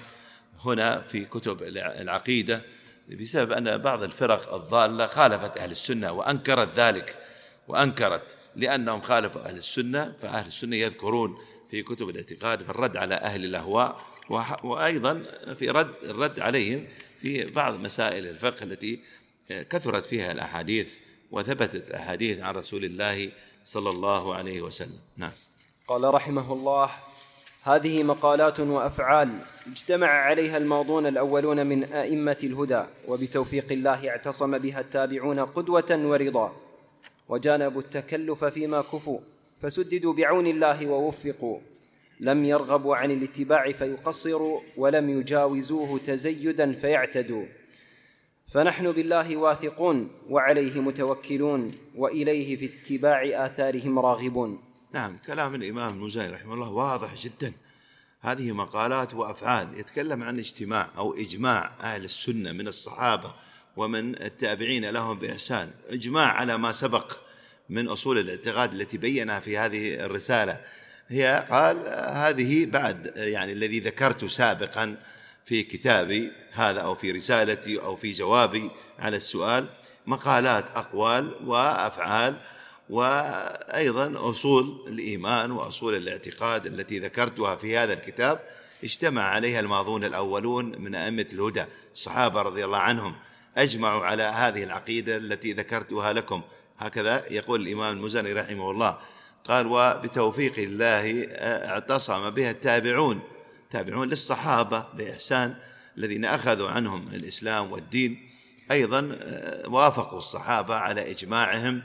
هنا 0.65 1.01
في 1.01 1.25
كتب 1.25 1.63
العقيدة 1.63 2.61
بسبب 3.09 3.51
أن 3.51 3.77
بعض 3.77 4.03
الفرق 4.03 4.53
الضالة 4.53 5.05
خالفت 5.05 5.57
أهل 5.57 5.71
السنة 5.71 6.11
وأنكرت 6.11 6.79
ذلك 6.79 7.17
وأنكرت 7.67 8.37
لأنهم 8.55 9.01
خالفوا 9.01 9.41
أهل 9.45 9.57
السنة 9.57 10.13
فأهل 10.19 10.47
السنة 10.47 10.75
يذكرون 10.75 11.37
في 11.71 11.83
كتب 11.83 12.09
الاعتقاد 12.09 12.63
في 12.63 12.69
الرد 12.69 12.97
على 12.97 13.15
أهل 13.15 13.45
الأهواء 13.45 14.01
وأيضا 14.63 15.23
في 15.59 15.69
رد 15.69 15.93
الرد 16.03 16.39
عليهم 16.39 16.87
في 17.19 17.45
بعض 17.45 17.79
مسائل 17.79 18.27
الفقه 18.27 18.63
التي 18.63 18.99
كثرت 19.49 20.05
فيها 20.05 20.31
الأحاديث 20.31 20.93
وثبتت 21.31 21.91
أحاديث 21.91 22.39
عن 22.39 22.55
رسول 22.55 22.85
الله 22.85 23.31
صلى 23.63 23.89
الله 23.89 24.35
عليه 24.35 24.61
وسلم. 24.61 24.99
نعم. 25.17 25.31
قال 25.87 26.13
رحمه 26.13 26.53
الله 26.53 26.89
هذه 27.63 28.03
مقالات 28.03 28.59
وأفعال 28.59 29.39
اجتمع 29.67 30.07
عليها 30.07 30.57
الماضون 30.57 31.07
الأولون 31.07 31.65
من 31.65 31.83
أئمة 31.83 32.37
الهدى 32.43 32.83
وبتوفيق 33.07 33.71
الله 33.71 34.09
اعتصم 34.09 34.57
بها 34.57 34.79
التابعون 34.79 35.39
قدوة 35.39 35.85
ورضا 35.91 36.55
وجانبوا 37.29 37.81
التكلف 37.81 38.45
فيما 38.45 38.81
كفوا 38.81 39.19
فسددوا 39.61 40.13
بعون 40.13 40.47
الله 40.47 40.87
ووفقوا 40.87 41.59
لم 42.19 42.45
يرغبوا 42.45 42.95
عن 42.95 43.11
الاتباع 43.11 43.71
فيقصروا 43.71 44.61
ولم 44.77 45.09
يجاوزوه 45.09 45.99
تزيدا 45.99 46.73
فيعتدوا. 46.73 47.45
فنحن 48.47 48.91
بالله 48.91 49.37
واثقون 49.37 50.11
وعليه 50.29 50.81
متوكلون 50.81 51.71
وإليه 51.95 52.55
في 52.55 52.65
اتباع 52.65 53.45
آثارهم 53.45 53.99
راغبون. 53.99 54.59
نعم 54.93 55.17
كلام 55.17 55.55
الإمام 55.55 55.93
المزاي 55.93 56.29
رحمه 56.29 56.53
الله 56.53 56.71
واضح 56.71 57.15
جدا. 57.15 57.53
هذه 58.21 58.51
مقالات 58.51 59.13
وأفعال 59.13 59.79
يتكلم 59.79 60.23
عن 60.23 60.39
اجتماع 60.39 60.89
أو 60.97 61.13
إجماع 61.13 61.71
أهل 61.81 62.03
السنة 62.03 62.51
من 62.51 62.67
الصحابة 62.67 63.33
ومن 63.77 64.21
التابعين 64.21 64.89
لهم 64.89 65.19
بإحسان. 65.19 65.71
إجماع 65.89 66.31
على 66.31 66.57
ما 66.57 66.71
سبق 66.71 67.13
من 67.69 67.87
أصول 67.87 68.17
الاعتقاد 68.19 68.73
التي 68.73 68.97
بينها 68.97 69.39
في 69.39 69.57
هذه 69.57 70.05
الرسالة. 70.05 70.61
هي 71.09 71.45
قال 71.49 71.77
هذه 72.13 72.65
بعد 72.65 73.13
يعني 73.15 73.51
الذي 73.51 73.79
ذكرت 73.79 74.25
سابقا 74.25 74.95
في 75.45 75.63
كتابي 75.63 76.31
هذا 76.51 76.81
أو 76.81 76.95
في 76.95 77.11
رسالتي 77.11 77.79
أو 77.79 77.95
في 77.95 78.11
جوابي 78.13 78.71
على 78.99 79.17
السؤال 79.17 79.67
مقالات 80.07 80.65
أقوال 80.75 81.35
وأفعال 81.45 82.35
وأيضا 82.89 84.29
أصول 84.29 84.85
الإيمان 84.87 85.51
وأصول 85.51 85.95
الاعتقاد 85.95 86.65
التي 86.65 86.99
ذكرتها 86.99 87.55
في 87.55 87.77
هذا 87.77 87.93
الكتاب 87.93 88.39
اجتمع 88.83 89.21
عليها 89.21 89.59
الماضون 89.59 90.03
الأولون 90.03 90.81
من 90.81 90.95
أئمة 90.95 91.27
الهدى 91.33 91.65
الصحابة 91.93 92.41
رضي 92.41 92.65
الله 92.65 92.77
عنهم 92.77 93.15
أجمعوا 93.57 94.05
على 94.05 94.23
هذه 94.23 94.63
العقيدة 94.63 95.17
التي 95.17 95.53
ذكرتها 95.53 96.13
لكم. 96.13 96.41
هكذا 96.79 97.23
يقول 97.31 97.61
الإمام 97.61 97.97
المزني 97.97 98.33
رحمه 98.33 98.71
الله. 98.71 98.97
قال 99.47 99.67
وبتوفيق 99.67 100.59
الله 100.59 101.27
اعتصم 101.31 102.29
بها 102.29 102.51
التابعون 102.51 103.21
تابعون 103.71 104.09
للصحابة 104.09 104.85
بإحسان 104.93 105.55
الذين 105.97 106.25
أخذوا 106.25 106.69
عنهم 106.69 107.07
الإسلام 107.13 107.71
والدين. 107.71 108.29
أيضا 108.71 109.17
وافقوا 109.67 110.19
الصحابة 110.19 110.75
على 110.75 111.11
إجماعهم 111.11 111.81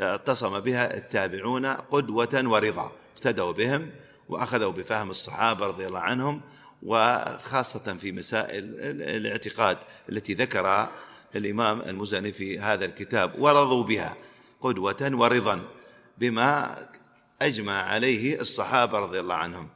اعتصم 0.00 0.60
بها 0.60 0.96
التابعون 0.96 1.66
قدوة 1.66 2.42
ورضا 2.44 2.92
اقتدوا 3.16 3.52
بهم 3.52 3.90
وأخذوا 4.28 4.72
بفهم 4.72 5.10
الصحابة 5.10 5.66
رضي 5.66 5.86
الله 5.86 6.00
عنهم 6.00 6.40
وخاصة 6.82 7.96
في 8.00 8.12
مسائل 8.12 8.64
الاعتقاد 9.02 9.78
التي 10.08 10.34
ذكرها 10.34 10.90
الإمام 11.36 11.80
المزني 11.80 12.32
في 12.32 12.58
هذا 12.58 12.84
الكتاب 12.84 13.32
ورضوا 13.38 13.84
بها 13.84 14.16
قدوة 14.60 15.10
ورضا 15.12 15.60
بما 16.18 16.78
أجمع 17.42 17.82
عليه 17.82 18.40
الصحابة 18.40 18.98
رضي 18.98 19.20
الله 19.20 19.34
عنهم. 19.34 19.68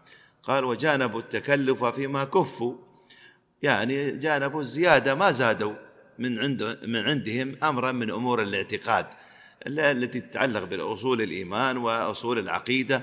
قال 0.43 0.65
وجانبوا 0.65 1.21
التكلف 1.21 1.85
فيما 1.85 2.25
كفوا. 2.25 2.75
يعني 3.63 4.11
جانبوا 4.11 4.61
الزيادة 4.61 5.15
ما 5.15 5.31
زادوا 5.31 5.75
من 6.19 6.39
عند 6.39 6.79
من 6.87 7.09
عندهم 7.09 7.57
أمرا 7.63 7.93
من 7.93 8.11
أمور 8.11 8.43
الاعتقاد 8.43 9.07
التي 9.67 10.21
تتعلق 10.21 10.65
بالأصول 10.65 11.23
الإيمان 11.23 11.77
وأصول 11.77 12.39
العقيدة 12.39 13.03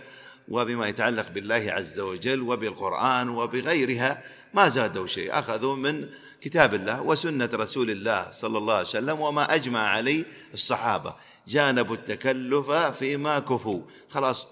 وبما 0.50 0.88
يتعلق 0.88 1.30
بالله 1.30 1.66
عز 1.68 2.00
وجل 2.00 2.42
وبالقرآن 2.42 3.30
وبغيرها 3.30 4.24
ما 4.54 4.70
زادوا 4.70 5.08
شيء 5.08 5.40
أخذوا 5.40 5.76
من 5.76 6.10
كتاب 6.42 6.74
الله 6.74 7.02
وسنة 7.02 7.50
رسول 7.54 7.90
الله 7.90 8.32
صلى 8.32 8.58
الله 8.58 8.74
عليه 8.74 8.88
وسلم 8.88 9.20
وما 9.20 9.56
أجمع 9.56 9.80
عليه 9.80 10.24
الصحابة. 10.54 11.16
جانبوا 11.50 11.96
التكلف 11.96 12.72
فيما 12.72 13.40
كفوا. 13.40 13.82
خلاص 14.10 14.48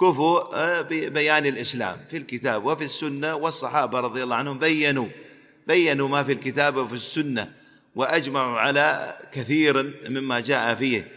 كفوا 0.00 0.56
آه، 0.56 0.80
ببيان 0.80 1.46
الإسلام 1.46 1.96
في 2.10 2.16
الكتاب 2.16 2.64
وفي 2.64 2.84
السنة 2.84 3.34
والصحابة 3.34 4.00
رضي 4.00 4.22
الله 4.22 4.36
عنهم 4.36 4.58
بينوا. 4.58 5.08
بينوا 5.66 6.08
ما 6.08 6.24
في 6.24 6.32
الكتاب 6.32 6.76
وفي 6.76 6.94
السنة 6.94 7.52
وأجمعوا 7.94 8.58
على 8.58 9.18
كثير 9.32 9.94
مما 10.08 10.40
جاء 10.40 10.74
فيه. 10.74 11.08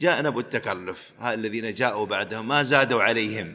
جانبوا 0.00 0.40
التكلف 0.40 1.10
الذين 1.26 1.74
جاءوا 1.74 2.06
بعدهم 2.06 2.48
ما 2.48 2.62
زادوا 2.62 3.02
عليهم. 3.02 3.54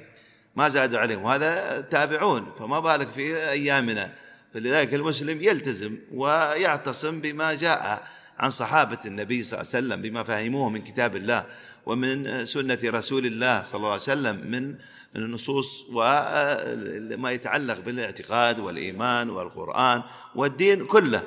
ما 0.56 0.70
زادوا 0.70 1.00
عليهم. 1.00 1.24
وهذا 1.24 1.82
تابعون 1.82 2.52
فما 2.60 2.80
بالك 2.80 3.08
في 3.08 3.50
أيامنا. 3.50 4.14
فلذلك 4.54 4.94
المسلم 4.94 5.42
يلتزم 5.42 5.98
ويعتصم 6.12 7.22
بما 7.22 7.54
جاء. 7.54 8.13
عن 8.40 8.50
صحابة 8.50 9.00
النبي 9.06 9.44
صلى 9.44 9.62
الله 9.62 9.70
عليه 9.74 9.86
وسلم 9.88 10.02
بما 10.02 10.24
فهموه 10.24 10.70
من 10.70 10.82
كتاب 10.82 11.16
الله 11.16 11.46
ومن 11.86 12.46
سنة 12.46 12.80
رسول 12.86 13.26
الله 13.26 13.64
صلى 13.64 13.78
الله 13.78 13.92
عليه 13.92 14.02
وسلم 14.02 14.36
من 14.52 14.76
النصوص 15.16 15.86
وما 15.90 17.32
يتعلق 17.32 17.80
بالاعتقاد 17.80 18.60
والإيمان 18.60 19.30
والقرآن 19.30 20.04
والدين 20.36 20.86
كله. 20.86 21.24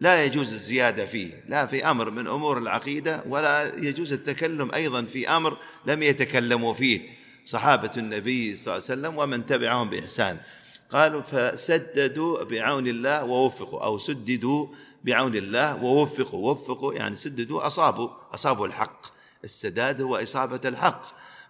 لا 0.00 0.24
يجوز 0.24 0.52
الزيادة 0.52 1.06
فيه 1.06 1.44
لا 1.48 1.66
في 1.66 1.90
أمر 1.90 2.10
من 2.10 2.26
أمور 2.26 2.58
العقيدة 2.58 3.22
ولا 3.26 3.74
يجوز 3.74 4.12
التكلم 4.12 4.70
أيضا 4.74 5.02
في 5.02 5.28
أمر 5.28 5.56
لم 5.86 6.02
يتكلموا 6.02 6.74
فيه 6.74 7.00
صحابة 7.46 7.90
النبي 7.96 8.56
صلى 8.56 8.76
الله 8.76 8.84
عليه 8.90 9.00
وسلم 9.00 9.18
ومن 9.18 9.46
تبعهم 9.46 9.90
بإحسان. 9.90 10.38
قالوا 10.90 11.22
فسددوا 11.22 12.44
بعون 12.44 12.86
الله 12.86 13.24
ووفقوا 13.24 13.84
أو 13.84 13.98
سددوا 13.98 14.66
بعون 15.04 15.36
الله 15.36 15.84
ووفقوا 15.84 16.52
وفقوا 16.52 16.94
يعني 16.94 17.16
سددوا 17.16 17.66
أصابوا 17.66 18.08
أصابوا 18.34 18.66
الحق. 18.66 19.06
السداد 19.44 20.02
هو 20.02 20.16
إصابة 20.16 20.68
الحق. 20.68 21.02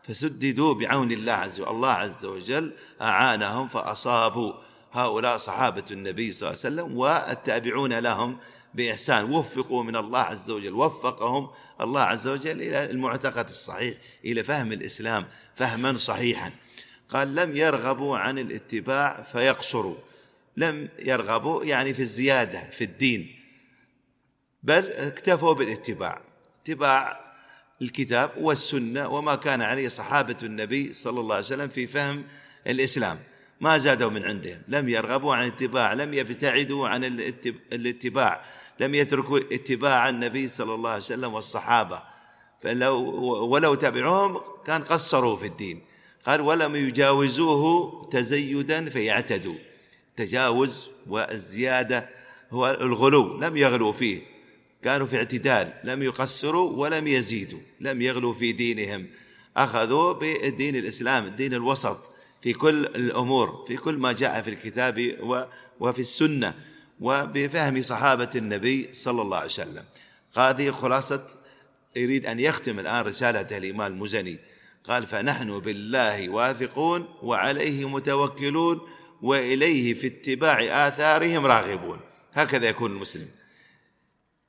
فسددوا 0.02 0.74
بعون 0.74 1.12
الله 1.12 1.33
عز 1.33 1.61
وجل 1.61 1.70
الله 1.70 1.90
عز 1.90 2.24
وجل 2.24 2.72
أعانهم 3.00 3.68
فأصابوا. 3.68 4.52
هؤلاء 4.92 5.37
صحابة 5.37 5.85
النبي 5.90 6.33
صلى 6.33 6.48
الله 6.48 6.61
عليه 6.64 6.74
وسلم 6.74 6.98
والتابعون 6.98 7.98
لهم 7.98 8.37
بإحسان. 8.74 9.33
وفقوا 9.33 9.83
من 9.83 9.96
الله 9.96 10.20
عز 10.20 10.50
وجل 10.50 10.72
وفقهم 10.72 11.50
الله 11.81 12.00
عز 12.02 12.29
وجل 12.29 12.62
إلى 12.62 12.90
المعتقد 12.90 13.48
الصحيح 13.48 13.94
إلى 14.24 14.44
فهم 14.44 14.72
الإسلام 14.72 15.24
فهما 15.57 15.96
صحيحا. 15.96 16.50
قال 17.09 17.35
لم 17.35 17.57
يرغبوا 17.57 18.18
عن 18.18 18.38
الاتباع 18.38 19.22
فيقصروا. 19.22 19.96
لم 20.57 20.88
يرغبوا 20.98 21.64
يعني 21.64 21.94
في 21.94 22.02
الزيادة 22.02 22.70
في 22.70 22.85
الدين. 22.85 23.43
بل 24.64 24.87
اكتفوا 24.87 25.53
بالاتباع 25.53 26.20
اتباع 26.62 27.24
الكتاب 27.83 28.31
والسنة 28.40 29.09
وما 29.09 29.35
كان 29.35 29.62
عليه 29.62 29.88
صحابة 29.88 30.37
النبي 30.42 30.92
صلى 30.92 31.20
الله 31.20 31.35
عليه 31.35 31.44
وسلم 31.44 31.68
في 31.68 31.87
فهم 31.87 32.24
الإسلام. 32.66 33.18
ما 33.61 33.79
زادوا 33.79 34.11
من 34.11 34.24
عندهم 34.24 34.62
لم 34.68 34.88
يرغبوا 34.88 35.35
عن 35.35 35.46
الاتباع 35.46 35.92
لم 35.92 36.14
يبتعدوا 36.14 36.88
عن 36.88 37.05
الاتباع 37.72 38.44
لم 38.81 38.94
يتركوا 38.94 39.38
اتباع 39.38 40.09
النبي 40.09 40.48
صلى 40.48 40.74
الله 40.74 40.90
عليه 40.90 41.03
وسلم 41.03 41.35
والصحابة. 41.35 42.03
فلو 42.62 42.96
ولو 43.44 43.74
تبعوهم 43.74 44.40
كان 44.66 44.83
قصروا 44.83 45.37
في 45.37 45.46
الدين. 45.46 45.83
قال 46.27 46.40
ولم 46.40 46.77
يجاوزوه 46.77 48.03
تزيدا 48.11 48.90
فيعتدوا. 48.90 49.57
تجاوز 50.16 50.90
والزيادة 51.07 52.09
هو 52.53 52.70
الغلو 52.70 53.38
لم 53.40 53.57
يغلوا 53.57 53.92
فيه. 53.92 54.34
كانوا 54.85 55.07
في 55.07 55.16
اعتدال 55.16 55.73
لم 55.85 56.03
يقصروا 56.03 56.70
ولم 56.70 57.07
يزيدوا 57.07 57.61
لم 57.81 58.03
يغلوا 58.03 58.35
في 58.35 58.53
دينهم. 58.53 59.07
أخذوا 59.57 60.12
بالدين 60.12 60.77
الإسلام 60.77 61.27
الدين 61.27 61.55
الوسط 61.55 62.12
في 62.42 62.53
كل 62.53 62.85
الأمور 62.85 63.64
في 63.68 63.77
كل 63.77 63.94
ما 63.94 64.12
جاء 64.12 64.42
في 64.42 64.51
الكتاب 64.51 65.16
وفي 65.81 65.99
السنة 65.99 66.55
وبفهم 67.01 67.83
صحابة 67.83 68.31
النبي 68.37 68.88
صلى 68.92 69.23
الله 69.23 69.37
عليه 69.37 69.47
وسلم. 69.47 69.85
هذه 70.37 70.70
خلاصة 70.70 71.27
يريد 71.97 72.27
أن 72.27 72.40
يختم 72.40 72.79
الآن 72.79 73.05
رسالته 73.05 73.57
الإمام 73.57 73.92
المزني. 73.92 74.38
قال 74.85 75.07
فنحن 75.07 75.59
بالله 75.59 76.29
واثقون 76.29 77.09
وعليه 77.23 77.88
متوكلون 77.88 78.81
وإليه 79.23 79.94
في 79.94 80.07
اتباع 80.07 80.88
آثارهم 80.88 81.47
راغبون. 81.47 82.01
هكذا 82.33 82.68
يكون 82.68 82.92
المسلم. 82.92 83.29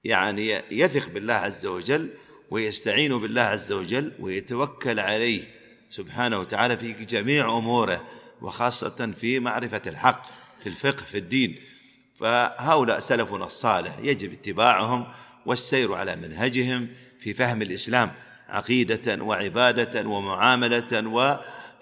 يعني 0.06 0.62
يثق 0.72 1.10
بالله 1.10 1.34
عز 1.34 1.66
وجل 1.66 2.10
ويستعين 2.52 3.18
بالله 3.20 3.42
عز 3.42 3.72
وجل 3.72 4.12
ويتوكل 4.20 5.00
عليه 5.00 5.42
سبحانه 5.90 6.40
وتعالى 6.40 6.78
في 6.78 6.92
جميع 6.94 7.58
أموره 7.58 8.04
وخاصة 8.42 9.14
في 9.20 9.40
معرفة 9.40 9.82
الحق 9.88 10.26
في 10.64 10.70
الفقه 10.70 11.04
في 11.06 11.18
الدين. 11.18 11.60
فهؤلاء 12.20 13.00
سلفنا 13.00 13.46
الصالح 13.46 13.98
يجب 14.04 14.34
اتباعهم 14.34 15.08
والسير 15.46 15.94
على 15.94 16.16
منهجهم 16.16 16.88
في 17.20 17.34
فهم 17.34 17.62
الإسلام 17.62 18.12
عقيدة 18.50 19.24
وعبادة 19.24 20.10
ومعاملة 20.10 21.08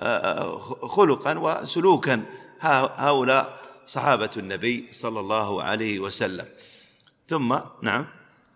وخلقا 0.01 1.37
وسلوكا. 1.37 2.23
هؤلاء 2.59 3.59
صحابة 3.87 4.29
النبي 4.37 4.87
صلى 4.91 5.19
الله 5.19 5.63
عليه 5.63 5.99
وسلم. 5.99 6.45
ثم 7.33 7.59
نعم. 7.81 8.05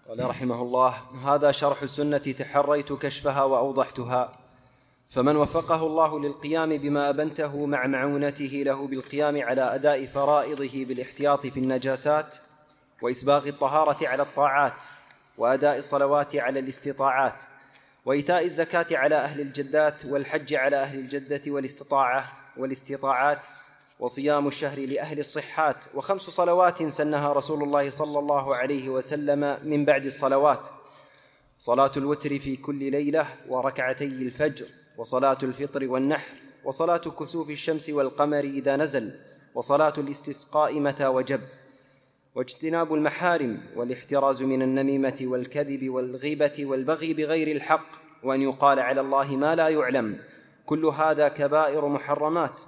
قال 0.07 0.29
رحمه 0.29 0.61
الله 0.61 0.93
هذا 1.25 1.51
شرح 1.51 1.81
السنة 1.81 2.17
تحريت 2.17 2.93
كشفها 2.93 3.43
وأوضحتها. 3.43 4.31
فمن 5.09 5.35
وفقه 5.35 5.85
الله 5.85 6.19
للقيام 6.19 6.77
بما 6.77 7.09
أبنته 7.09 7.65
مع 7.65 7.87
معونته 7.87 8.63
له 8.65 8.87
بالقيام 8.87 9.41
على 9.41 9.75
أداء 9.75 10.05
فرائضه 10.05 10.85
بالاحتياط 10.85 11.47
في 11.47 11.59
النجاسات 11.59 12.35
وإسباغ 13.01 13.47
الطهارة 13.47 14.07
على 14.07 14.23
الطاعات 14.23 14.83
وأداء 15.37 15.77
الصلوات 15.77 16.35
على 16.35 16.59
الاستطاعات 16.59 17.35
وإيتاء 18.05 18.45
الزكاة 18.45 18.87
على 18.91 19.15
أهل 19.15 19.41
الجدات 19.41 20.05
والحج 20.05 20.53
على 20.53 20.75
أهل 20.75 20.99
الجدة 20.99 21.41
والاستطاعة 21.47 22.25
والاستطاعات 22.57 23.39
وصيام 23.99 24.47
الشهر 24.47 24.79
لأهل 24.79 25.19
الصحات 25.19 25.75
وخمس 25.95 26.21
صلوات 26.21 26.83
سنها 26.83 27.33
رسول 27.33 27.63
الله 27.63 27.89
صلى 27.89 28.19
الله 28.19 28.55
عليه 28.55 28.89
وسلم 28.89 29.57
من 29.63 29.85
بعد 29.85 30.05
الصلوات. 30.05 30.69
صلاة 31.59 31.91
الوتر 31.97 32.39
في 32.39 32.55
كل 32.55 32.91
ليلة 32.91 33.27
وركعتي 33.49 34.05
الفجر 34.05 34.65
وصلاة 34.97 35.37
الفطر 35.43 35.87
والنحر 35.87 36.31
وصلاة 36.63 36.97
كسوف 36.97 37.49
الشمس 37.49 37.89
والقمر 37.89 38.39
إذا 38.39 38.75
نزل 38.75 39.11
وصلاة 39.55 39.93
الاستسقاء 39.97 40.79
متى 40.79 41.07
وجب. 41.07 41.41
واجتناب 42.35 42.93
المحارم 42.93 43.61
والاحتراز 43.75 44.43
من 44.43 44.61
النميمة 44.61 45.17
والكذب 45.21 45.89
والغيبة 45.89 46.53
والبغي 46.59 47.13
بغير 47.13 47.55
الحق 47.55 47.87
وأن 48.23 48.41
يقال 48.41 48.79
على 48.79 49.01
الله 49.01 49.35
ما 49.35 49.55
لا 49.55 49.69
يعلم. 49.69 50.19
كل 50.65 50.85
هذا 50.85 51.27
كبائر 51.27 51.87
محرمات. 51.87 52.61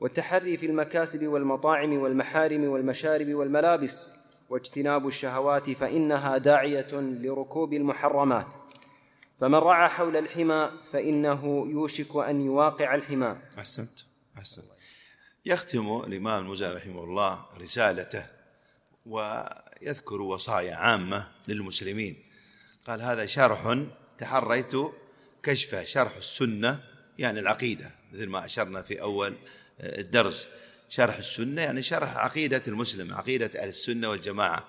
والتحري 0.00 0.56
في 0.56 0.66
المكاسب 0.66 1.26
والمطاعم 1.26 1.92
والمحارم 1.98 2.64
والمشارب 2.64 3.34
والملابس 3.34 4.08
واجتناب 4.48 5.06
الشهوات 5.06 5.70
فإنها 5.70 6.38
داعية 6.38 6.92
لركوب 6.92 7.72
المحرمات. 7.72 8.54
فمن 9.38 9.54
رعى 9.54 9.88
حول 9.88 10.16
الحمى 10.16 10.70
فإنه 10.92 11.66
يوشك 11.70 12.16
أن 12.16 12.40
يواقع 12.40 12.94
الحمى. 12.94 13.36
أحسنت. 13.58 14.00
أحسنت. 14.38 14.64
يختم 15.46 16.02
الإمام 16.06 16.44
المزني 16.44 16.72
رحمه 16.72 17.04
الله 17.04 17.46
رسالته 17.60 18.26
ويذكر 19.06 20.22
وصايا 20.22 20.74
عامة 20.74 21.28
للمسلمين. 21.48 22.22
قال 22.86 23.02
هذا 23.02 23.26
شرح 23.26 23.78
تحريت 24.18 24.72
كشفه 25.42 25.84
شرح 25.84 26.16
السنة 26.16 26.80
يعني 27.18 27.40
العقيدة 27.40 27.90
مثل 28.12 28.26
ما 28.26 28.44
أشرنا 28.44 28.82
في 28.82 29.00
أول 29.00 29.34
الدرس 29.80 30.48
شرح 30.88 31.16
السنة 31.16 31.62
يعني 31.62 31.82
شرح 31.82 32.16
عقيدة 32.16 32.62
المسلم 32.68 33.14
عقيدة 33.14 33.50
أهل 33.60 33.68
السنة 33.68 34.08
والجماعة. 34.08 34.64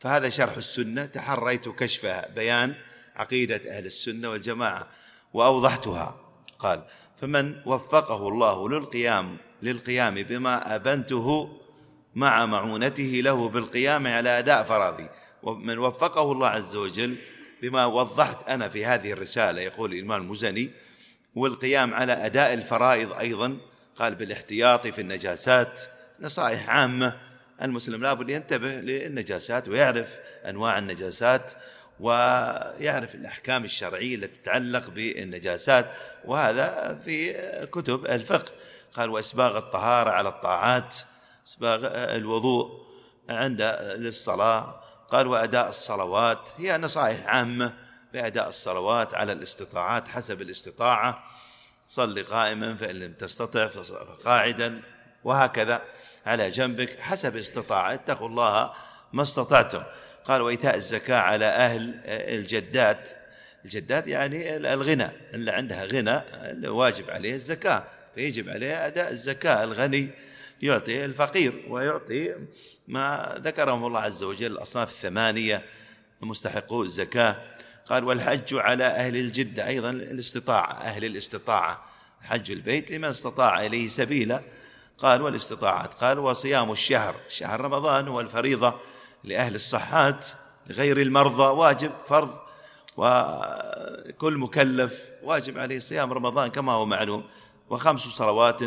فهذا 0.00 0.28
شرح 0.28 0.56
السنة 0.56 1.06
تحريت 1.06 1.68
كشفها 1.68 2.28
بيان 2.28 2.74
عقيدة 3.16 3.76
أهل 3.76 3.86
السنة 3.86 4.30
والجماعة 4.30 4.88
وأوضحتها. 5.34 6.16
قال 6.58 6.82
فمن 7.20 7.56
وفقه 7.66 8.28
الله 8.28 8.68
للقيام 8.68 9.36
للقيام 9.62 10.14
بما 10.14 10.74
أبنته 10.74 11.58
مع 12.14 12.46
معونته 12.46 13.20
له 13.24 13.48
بالقيام 13.48 14.06
على 14.06 14.38
أداء 14.38 14.64
فرائضي 14.64 15.08
ومن 15.42 15.78
وفقه 15.78 16.32
الله 16.32 16.48
عز 16.48 16.76
وجل 16.76 17.16
بما 17.62 17.86
وضحت 17.86 18.48
أنا 18.48 18.68
في 18.68 18.86
هذه 18.86 19.12
الرسالة 19.12 19.60
يقول 19.60 19.92
الإمام 19.92 20.22
المزني 20.22 20.70
والقيام 21.34 21.94
على 21.94 22.12
أداء 22.12 22.54
الفرائض 22.54 23.12
أيضا 23.12 23.56
قال 23.96 24.14
بالاحتياط 24.14 24.86
في 24.86 25.00
النجاسات 25.00 25.80
نصائح 26.20 26.70
عامة. 26.70 27.16
المسلم 27.62 28.02
لابد 28.02 28.30
ينتبه 28.30 28.68
للنجاسات 28.68 29.68
ويعرف 29.68 30.18
أنواع 30.48 30.78
النجاسات 30.78 31.52
ويعرف 32.00 33.14
الأحكام 33.14 33.64
الشرعية 33.64 34.14
التي 34.14 34.40
تتعلق 34.40 34.90
بالنجاسات 34.90 35.86
وهذا 36.24 37.00
في 37.04 37.32
كتب 37.66 38.06
الفقه. 38.06 38.52
قال 38.92 39.10
وإسباغ 39.10 39.58
الطهارة 39.58 40.10
على 40.10 40.28
الطاعات 40.28 40.96
إسباغ 41.46 41.80
الوضوء 42.16 42.86
عند 43.28 43.62
للصلاة. 43.96 44.82
قال 45.08 45.26
وأداء 45.26 45.68
الصلوات 45.68 46.48
هي 46.58 46.78
نصائح 46.78 47.26
عامة. 47.26 47.72
بأداء 48.12 48.48
الصلوات 48.48 49.14
على 49.14 49.32
الاستطاعات 49.32 50.08
حسب 50.08 50.42
الاستطاعة. 50.42 51.24
صل 51.92 52.22
قائما 52.24 52.76
فإن 52.76 52.96
لم 52.96 53.12
تستطع 53.12 53.68
فقاعدا 53.68 54.80
وهكذا 55.24 55.82
على 56.26 56.50
جنبك 56.50 57.00
حسب 57.00 57.36
استطاعه 57.36 57.94
اتقوا 57.94 58.28
الله 58.28 58.72
ما 59.12 59.22
استطعتم. 59.22 59.82
قال 60.24 60.42
وإيتاء 60.42 60.76
الزكاة 60.76 61.16
على 61.18 61.44
أهل 61.44 62.00
الجدات. 62.06 63.10
الجدات 63.64 64.06
يعني 64.06 64.56
الغنى 64.56 65.10
اللي 65.34 65.50
عندها 65.50 65.84
غنى 65.84 66.22
اللي 66.50 66.68
واجب 66.68 67.10
عليه 67.10 67.34
الزكاة 67.34 67.84
فيجب 68.14 68.48
عليه 68.48 68.86
أداء 68.86 69.10
الزكاة. 69.10 69.64
الغني 69.64 70.10
يعطي 70.62 71.04
الفقير 71.04 71.64
ويعطي 71.68 72.34
ما 72.88 73.34
ذكرهم 73.38 73.86
الله 73.86 74.00
عز 74.00 74.22
وجل 74.22 74.52
الأصناف 74.52 74.90
الثمانية 74.90 75.62
مستحقو 76.20 76.82
الزكاة. 76.82 77.36
قال 77.86 78.04
والحج 78.04 78.54
على 78.54 78.84
أهل 78.84 79.16
الجدة 79.16 79.68
أيضا 79.68 79.90
الاستطاعة 79.90 80.72
أهل 80.72 81.04
الاستطاعة 81.04 81.84
حج 82.22 82.50
البيت 82.50 82.92
لمن 82.92 83.04
استطاع 83.08 83.66
إليه 83.66 83.88
سبيلا. 83.88 84.42
قال 84.98 85.22
والاستطاعات 85.22 85.94
قال 85.94 86.18
وصيام 86.18 86.72
الشهر 86.72 87.14
شهر 87.28 87.60
رمضان 87.60 88.08
هو 88.08 88.20
الفريضة 88.20 88.74
لأهل 89.24 89.54
الصحات 89.54 90.26
لغير 90.66 91.00
المرضى 91.00 91.42
واجب 91.42 91.92
فرض 92.08 92.38
وكل 92.96 94.38
مكلف 94.38 95.08
واجب 95.22 95.58
عليه 95.58 95.78
صيام 95.78 96.12
رمضان 96.12 96.50
كما 96.50 96.72
هو 96.72 96.86
معلوم. 96.86 97.24
وخمس 97.70 98.00
صلوات 98.00 98.60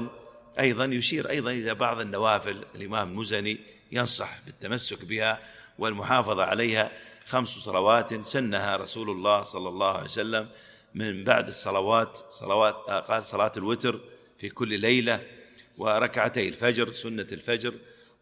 أيضا 0.60 0.86
يشير 0.86 1.30
أيضا 1.30 1.52
إلى 1.52 1.76
بعض 1.76 2.00
النوافل 2.00 2.66
الإمام 2.76 3.10
المزني 3.10 3.60
ينصح 3.92 4.30
بالتمسك 4.46 5.06
بها 5.06 5.40
والمحافظة 5.80 6.44
عليها. 6.44 6.92
خمس 7.26 7.50
صلوات 7.50 8.26
سنها 8.26 8.76
رسول 8.78 9.10
الله 9.10 9.44
صلى 9.44 9.70
الله 9.70 9.92
عليه 9.92 10.04
وسلم. 10.04 10.50
من 10.96 11.24
بعد 11.24 11.48
الصلوات 11.48 12.18
صلوات 12.30 12.76
قال 12.76 13.24
صلاة 13.24 13.52
الوتر 13.58 14.00
في 14.40 14.50
كل 14.50 14.80
ليلة 14.80 15.24
وركعتي 15.78 16.50
الفجر 16.50 16.92
سنة 16.92 17.28
الفجر 17.32 17.74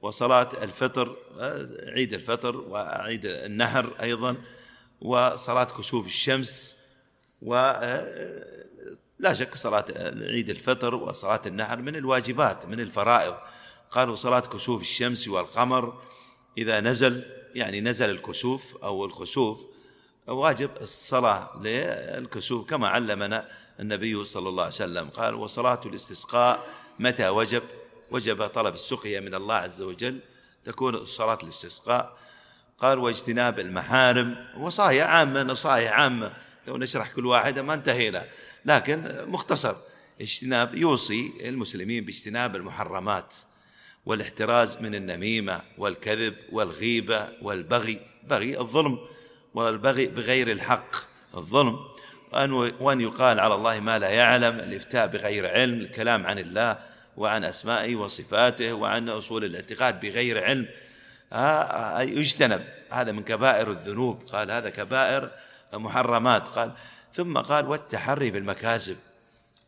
وصلاة 0.02 0.50
الفطر 0.64 1.18
عيد 1.88 2.14
الفطر 2.14 2.58
وعيد 2.58 3.26
النحر 3.26 3.96
أيضا 4.02 4.36
وصلاة 5.02 5.64
كسوف 5.64 6.08
الشمس 6.08 6.78
و 7.42 7.56
لا 9.20 9.34
شك 9.34 9.56
صلاة 9.56 9.86
عيد 10.22 10.50
الفطر 10.50 10.96
وصلاة 10.96 11.42
النحر 11.46 11.82
من 11.82 11.96
الواجبات 11.96 12.66
من 12.66 12.80
الفرائض. 12.80 13.36
قالوا 13.92 14.16
صلاة 14.16 14.40
كسوف 14.40 14.82
الشمس 14.82 15.28
والقمر 15.28 16.02
إذا 16.58 16.80
نزل 16.80 17.43
يعني 17.56 17.82
نزل 17.82 18.10
الكسوف 18.10 18.78
أو 18.84 19.06
الخسوف 19.06 19.66
واجب 20.28 20.70
الصلاة 20.82 21.62
للكسوف 21.62 22.70
كما 22.70 22.88
علمنا 22.88 23.50
النبي 23.80 24.26
صلى 24.26 24.50
الله 24.50 24.64
عليه 24.64 24.74
وسلم. 24.74 25.10
قال 25.10 25.36
وصلاة 25.36 25.82
الاستسقاء 25.86 26.68
متى 27.00 27.30
وجب؟ 27.30 27.64
وجب 28.12 28.48
طلب 28.48 28.74
السقيا 28.74 29.20
من 29.20 29.36
الله 29.36 29.56
عز 29.56 29.82
وجل 29.82 30.20
تكون 30.66 31.06
صلاة 31.06 31.38
الاستسقاء. 31.44 32.18
قال 32.78 33.00
واجتناب 33.00 33.60
المحارم 33.60 34.48
وصايا 34.58 35.04
عامة 35.04 35.44
نصائح 35.44 35.92
عامة. 35.92 36.34
لو 36.68 36.78
نشرح 36.78 37.12
كل 37.12 37.26
واحدة 37.26 37.62
ما 37.62 37.74
انتهينا. 37.74 38.26
لكن 38.66 39.26
مختصر 39.28 39.76
اجتناب 40.22 40.76
يوصي 40.76 41.34
المسلمين 41.42 42.06
باجتناب 42.06 42.56
المحرمات. 42.56 43.34
والاحتراز 44.06 44.82
من 44.82 44.96
النميمة 44.96 45.62
والكذب 45.78 46.36
والغيبة 46.52 47.28
والبغي. 47.42 48.00
بغي 48.24 48.60
الظلم 48.60 49.00
والبغي 49.54 50.08
بغير 50.08 50.52
الحق 50.52 50.96
الظلم. 51.38 51.80
وأن 52.80 53.02
يقال 53.02 53.40
على 53.40 53.56
الله 53.56 53.80
ما 53.80 54.00
لا 54.00 54.10
يعلم 54.10 54.60
الإفتاء 54.60 55.08
بغير 55.08 55.48
علم 55.48 55.80
الكلام 55.80 56.26
عن 56.26 56.40
الله 56.40 56.80
وعن 57.18 57.44
أسمائه 57.44 57.96
وصفاته 57.96 58.74
وعن 58.74 59.10
أصول 59.10 59.46
الاعتقاد 59.46 60.00
بغير 60.00 60.44
علم. 60.44 60.68
يجتنب. 62.20 62.62
هذا 62.90 63.12
من 63.12 63.24
كبائر 63.24 63.72
الذنوب. 63.72 64.24
قال 64.28 64.52
هذا 64.52 64.70
كبائر 64.70 65.30
محرمات. 65.74 66.48
قال 66.48 66.72
ثم 67.14 67.38
قال 67.38 67.68
والتحري 67.68 68.32
بالمكاسب 68.32 68.98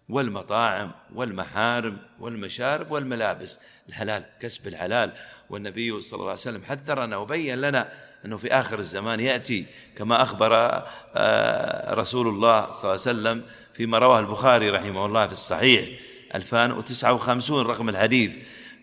والمطاعم 0.10 0.91
والمحارم 1.15 1.98
والمشارب 2.20 2.91
والملابس. 2.91 3.60
الحلال 3.89 4.24
كسب 4.39 4.68
الحلال. 4.68 5.12
والنبي 5.50 6.02
صلى 6.02 6.18
الله 6.20 6.30
عليه 6.30 6.39
وسلم 6.41 6.63
حذرنا 6.63 7.18
وبين 7.18 7.62
لنا 7.62 7.88
أنه 8.26 8.38
في 8.38 8.48
آخر 8.54 8.80
الزمان 8.80 9.20
يأتي 9.20 9.65
كما 9.98 10.22
أخبر 10.22 10.84
آه، 11.15 11.94
رسول 11.94 12.28
الله 12.28 12.62
صلى 12.62 12.72
الله 12.74 12.89
عليه 12.89 12.94
وسلم 12.94 13.41
فيما 13.74 13.98
رواه 13.98 14.20
البخاري 14.20 14.70
رحمه 14.70 15.06
الله 15.06 15.28
في 15.28 15.34
الصحيح 15.34 15.89
2059 16.36 17.65
رقم 17.65 17.89
الحديث. 17.89 18.38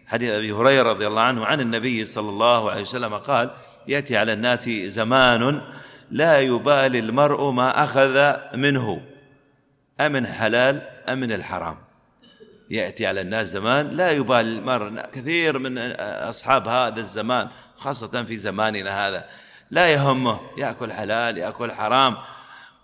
حديث 0.06 0.30
أبي 0.30 0.52
هريرة 0.52 0.82
رضي 0.82 1.06
الله 1.06 1.20
عنه 1.20 1.46
عن 1.46 1.60
النبي 1.60 2.04
صلى 2.04 2.28
الله 2.28 2.70
عليه 2.70 2.80
وسلم 2.80 3.14
قال 3.14 3.50
يأتي 3.88 4.16
على 4.16 4.32
الناس 4.32 4.68
زمان 4.68 5.62
لا 6.10 6.40
يبالي 6.40 6.98
المرء 6.98 7.50
ما 7.50 7.84
أخذ 7.84 8.36
منه. 8.56 9.11
أمن 10.06 10.26
حلال 10.26 10.88
أم 11.08 11.20
من 11.20 11.32
الحرام. 11.32 11.76
يأتي 12.70 13.06
على 13.06 13.20
الناس 13.20 13.48
زمان 13.48 13.90
لا 13.90 14.10
يبالي 14.10 14.58
المرء 14.58 15.00
كثير 15.00 15.58
من 15.58 15.78
أصحاب 16.00 16.68
هذا 16.68 17.00
الزمان 17.00 17.48
خاصة 17.76 18.24
في 18.24 18.36
زماننا 18.36 19.08
هذا. 19.08 19.28
لا 19.70 19.88
يهمه 19.88 20.40
يأكل 20.58 20.92
حلال 20.92 21.38
يأكل 21.38 21.72
حرام 21.72 22.16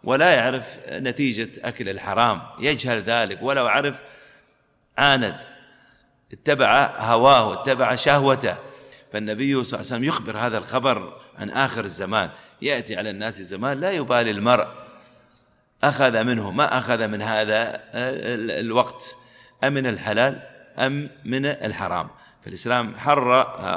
ولا 0.04 0.34
يعرف 0.34 0.78
نتيجة 0.88 1.50
أكل 1.64 1.88
الحرام. 1.88 2.42
يجهل 2.60 3.02
ذلك 3.02 3.38
ولو 3.42 3.66
عرف 3.66 4.00
عاند 4.98 5.36
اتبع 6.32 6.94
هواه 6.98 7.52
اتبع 7.52 7.94
شهوته. 7.94 8.56
فالنبي 9.12 9.64
صلى 9.64 9.80
الله 9.80 9.92
عليه 9.92 9.96
وسلم 9.96 10.04
يخبر 10.04 10.38
هذا 10.38 10.58
الخبر 10.58 11.20
عن 11.38 11.50
آخر 11.50 11.84
الزمان. 11.84 12.30
يأتي 12.62 12.96
على 12.96 13.10
الناس 13.10 13.42
زمان 13.42 13.80
لا 13.80 13.90
يبالي 13.90 14.30
المرء. 14.30 14.87
أخذ 15.84 16.24
منه 16.24 16.50
ما 16.50 16.78
أخذ 16.78 17.08
من 17.08 17.22
هذا 17.22 17.80
الوقت 18.60 19.16
أم 19.64 19.72
من 19.72 19.86
الحلال 19.86 20.42
أم 20.78 21.10
من 21.24 21.46
الحرام. 21.46 22.08
فالإسلام 22.44 22.94
حر 22.96 23.28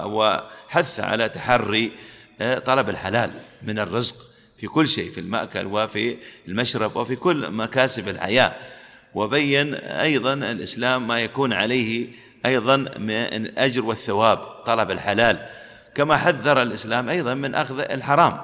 وحث 0.06 1.00
على 1.00 1.30
تحري 1.30 1.92
طلب 2.66 2.90
الحلال 2.90 3.32
من 3.64 3.80
الرزق 3.80 4.16
في 4.58 4.68
كل 4.68 4.88
شيء 4.88 5.12
في 5.12 5.20
المأكل 5.20 5.66
وفي 5.66 6.18
المشرب 6.48 6.96
وفي 6.96 7.16
كل 7.16 7.52
مكاسب 7.52 8.08
الحياة. 8.08 8.56
وبين 9.14 9.76
أيضا 9.76 10.34
الإسلام 10.34 11.08
ما 11.08 11.20
يكون 11.20 11.54
عليه 11.54 12.08
أيضا 12.46 12.78
من 12.78 13.12
الأجر 13.12 13.86
والثواب 13.86 14.38
طلب 14.38 14.92
الحلال. 14.92 15.48
كما 15.96 16.18
حذر 16.18 16.62
الإسلام 16.62 17.10
أيضا 17.10 17.34
من 17.34 17.56
أخذ 17.56 17.80
الحرام 17.80 18.42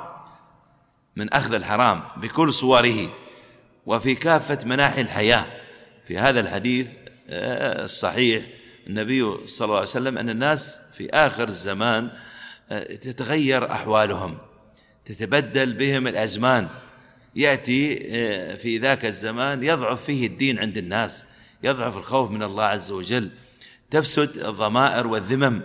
من 1.15 1.33
أخذ 1.33 1.53
الحرام 1.53 2.03
بكل 2.17 2.53
صوره. 2.53 3.09
وفي 3.87 4.15
كافة 4.15 4.57
مناحي 4.65 5.01
الحياة. 5.01 5.45
في 6.07 6.17
هذا 6.17 6.39
الحديث 6.39 6.87
آه، 7.29 7.85
الصحيح 7.85 8.43
النبي 8.87 9.47
صلى 9.47 9.65
الله 9.65 9.75
عليه 9.75 9.87
وسلم 9.87 10.17
أن 10.17 10.29
الناس 10.29 10.79
في 10.93 11.09
آخر 11.09 11.47
الزمان 11.47 12.09
آه، 12.71 12.83
تتغير 12.83 13.71
أحوالهم 13.71 14.37
تتبدل 15.05 15.73
بهم 15.73 16.07
الأزمان. 16.07 16.67
يأتي 17.35 18.07
آه، 18.11 18.55
في 18.55 18.77
ذاك 18.77 19.05
الزمان 19.05 19.63
يضعف 19.63 20.03
فيه 20.03 20.27
الدين 20.27 20.59
عند 20.59 20.77
الناس 20.77 21.25
يضعف 21.63 21.97
الخوف 21.97 22.31
من 22.31 22.43
الله 22.43 22.63
عز 22.63 22.91
وجل 22.91 23.29
تفسد 23.91 24.37
الضمائر 24.37 25.07
والذمم. 25.07 25.61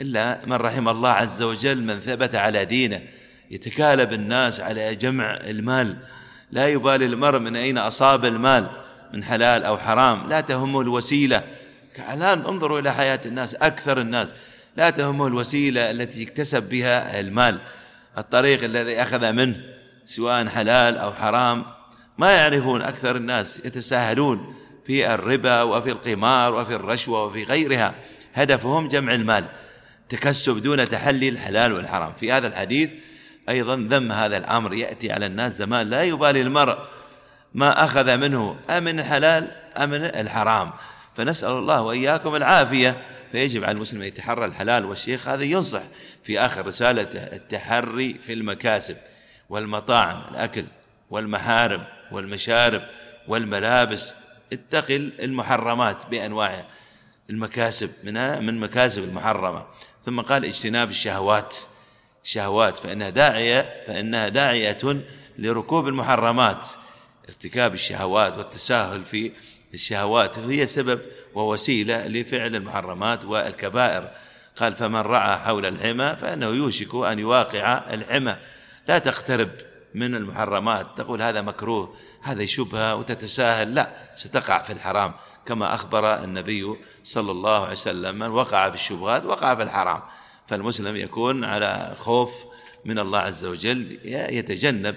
إلا 0.00 0.46
من 0.46 0.52
رحم 0.52 0.88
الله 0.88 1.10
عز 1.10 1.42
وجل 1.42 1.82
من 1.82 2.00
ثبت 2.00 2.34
على 2.34 2.64
دينه. 2.64 3.02
يتكالب 3.50 4.12
الناس 4.12 4.60
على 4.60 4.94
جمع 4.94 5.34
المال. 5.34 5.96
لا 6.50 6.68
يبالي 6.68 7.06
المرء 7.06 7.38
من 7.38 7.56
أين 7.56 7.78
أصاب 7.78 8.24
المال 8.24 8.70
من 9.14 9.24
حلال 9.24 9.64
أو 9.64 9.78
حرام. 9.78 10.28
لا 10.28 10.40
تهمه 10.40 10.80
الوسيلة. 10.80 11.42
الآن 11.98 12.40
انظروا 12.40 12.80
إلى 12.80 12.92
حياة 12.94 13.20
الناس 13.26 13.54
أكثر 13.54 14.00
الناس. 14.00 14.34
لا 14.76 14.90
تهمه 14.90 15.26
الوسيلة 15.26 15.90
التي 15.90 16.22
يكتسب 16.22 16.68
بها 16.68 17.20
المال. 17.20 17.58
الطريق 18.18 18.64
الذي 18.64 19.02
أخذ 19.02 19.32
منه 19.32 19.56
سواء 20.04 20.46
حلال 20.46 20.98
أو 20.98 21.12
حرام 21.12 21.64
ما 22.18 22.32
يعرفون 22.32 22.82
أكثر 22.82 23.16
الناس 23.16 23.60
يتساهلون 23.64 24.54
في 24.86 25.14
الربا 25.14 25.62
وفي 25.62 25.90
القمار 25.90 26.54
وفي 26.54 26.74
الرشوة 26.74 27.24
وفي 27.24 27.44
غيرها. 27.44 27.94
هدفهم 28.34 28.88
جمع 28.88 29.14
المال 29.14 29.44
تكسب 30.08 30.62
دون 30.62 30.88
تحلي 30.88 31.28
الحلال 31.28 31.72
والحرام. 31.72 32.12
في 32.20 32.32
هذا 32.32 32.46
الحديث 32.46 32.90
أيضا 33.48 33.76
ذم 33.76 34.12
هذا 34.12 34.36
الأمر 34.36 34.74
يأتي 34.74 35.12
على 35.12 35.26
الناس 35.26 35.52
زمان 35.52 35.90
لا 35.90 36.02
يبالي 36.02 36.42
المرء 36.42 36.78
ما 37.54 37.84
أخذ 37.84 38.16
منه 38.16 38.56
أمن 38.70 39.00
الحلال 39.00 39.50
أمن 39.76 40.04
الحرام. 40.04 40.72
فنسأل 41.16 41.50
الله 41.50 41.82
وإياكم 41.82 42.36
العافية. 42.36 43.02
فيجب 43.32 43.64
على 43.64 43.72
المسلم 43.72 44.00
أن 44.00 44.06
يتحرى 44.06 44.44
الحلال 44.44 44.84
والشيخ 44.84 45.28
هذا 45.28 45.44
ينصح 45.44 45.82
في 46.24 46.40
آخر 46.40 46.66
رسالته 46.66 47.18
التحري 47.18 48.18
في 48.22 48.32
المكاسب 48.32 48.96
والمطاعم 49.48 50.22
الأكل 50.30 50.64
والمحارم 51.10 51.84
والمشارب 52.12 52.82
والملابس. 53.28 54.14
اتقل 54.52 55.12
المحرمات 55.20 56.06
بأنواعها 56.06 56.66
المكاسب 57.30 57.90
من 58.40 58.60
مكاسب 58.60 59.04
المحرمة. 59.04 59.66
ثم 60.04 60.20
قال 60.20 60.44
اجتناب 60.44 60.90
الشهوات. 60.90 61.56
شهوات 62.26 62.78
فإنها 62.78 63.10
داعية 63.10 63.84
فإنها 63.86 64.28
داعية 64.28 65.02
لركوب 65.38 65.88
المحرمات. 65.88 66.66
ارتكاب 67.28 67.74
الشهوات 67.74 68.38
والتساهل 68.38 69.04
في 69.04 69.32
الشهوات 69.74 70.38
هي 70.38 70.66
سبب 70.66 71.00
ووسيلة 71.34 72.06
لفعل 72.06 72.56
المحرمات 72.56 73.24
والكبائر. 73.24 74.10
قال 74.56 74.72
فمن 74.74 75.00
رعى 75.00 75.38
حول 75.38 75.66
الحمى 75.66 76.16
فإنه 76.16 76.46
يوشك 76.46 76.94
أن 76.94 77.18
يواقع 77.18 77.82
الحمى. 77.90 78.36
لا 78.88 78.98
تقترب 78.98 79.50
من 79.94 80.14
المحرمات. 80.14 80.86
تقول 80.96 81.22
هذا 81.22 81.40
مكروه 81.40 81.96
هذا 82.22 82.46
شبهة 82.46 82.94
وتتساهل. 82.94 83.74
لا 83.74 83.90
ستقع 84.14 84.62
في 84.62 84.72
الحرام. 84.72 85.14
كما 85.46 85.74
أخبر 85.74 86.24
النبي 86.24 86.76
صلى 87.04 87.30
الله 87.30 87.62
عليه 87.62 87.72
وسلم 87.72 88.18
من 88.18 88.28
وقع 88.28 88.70
في 88.70 88.74
الشبهات 88.76 89.24
وقع 89.24 89.54
في 89.54 89.62
الحرام. 89.62 90.02
فالمسلم 90.48 90.96
يكون 90.96 91.44
على 91.44 91.92
خوف 91.96 92.44
من 92.84 92.98
الله 92.98 93.18
عز 93.18 93.44
وجل 93.44 93.98
يتجنب 94.04 94.96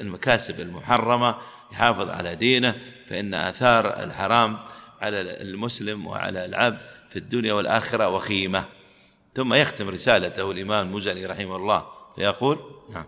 المكاسب 0.00 0.60
المحرمة 0.60 1.36
يحافظ 1.72 2.08
على 2.08 2.34
دينه 2.34 2.80
فإن 3.06 3.34
آثار 3.34 4.02
الحرام 4.02 4.58
على 5.00 5.20
المسلم 5.20 6.06
وعلى 6.06 6.44
العبد 6.44 6.78
في 7.10 7.18
الدنيا 7.18 7.52
والآخرة 7.52 8.08
وخيمة. 8.08 8.64
ثم 9.34 9.54
يختم 9.54 9.88
رسالته 9.88 10.50
الإمام 10.50 10.86
المزني 10.86 11.26
رحمه 11.26 11.56
الله 11.56 11.86
فيقول 12.16 12.58
نعم. 12.90 13.06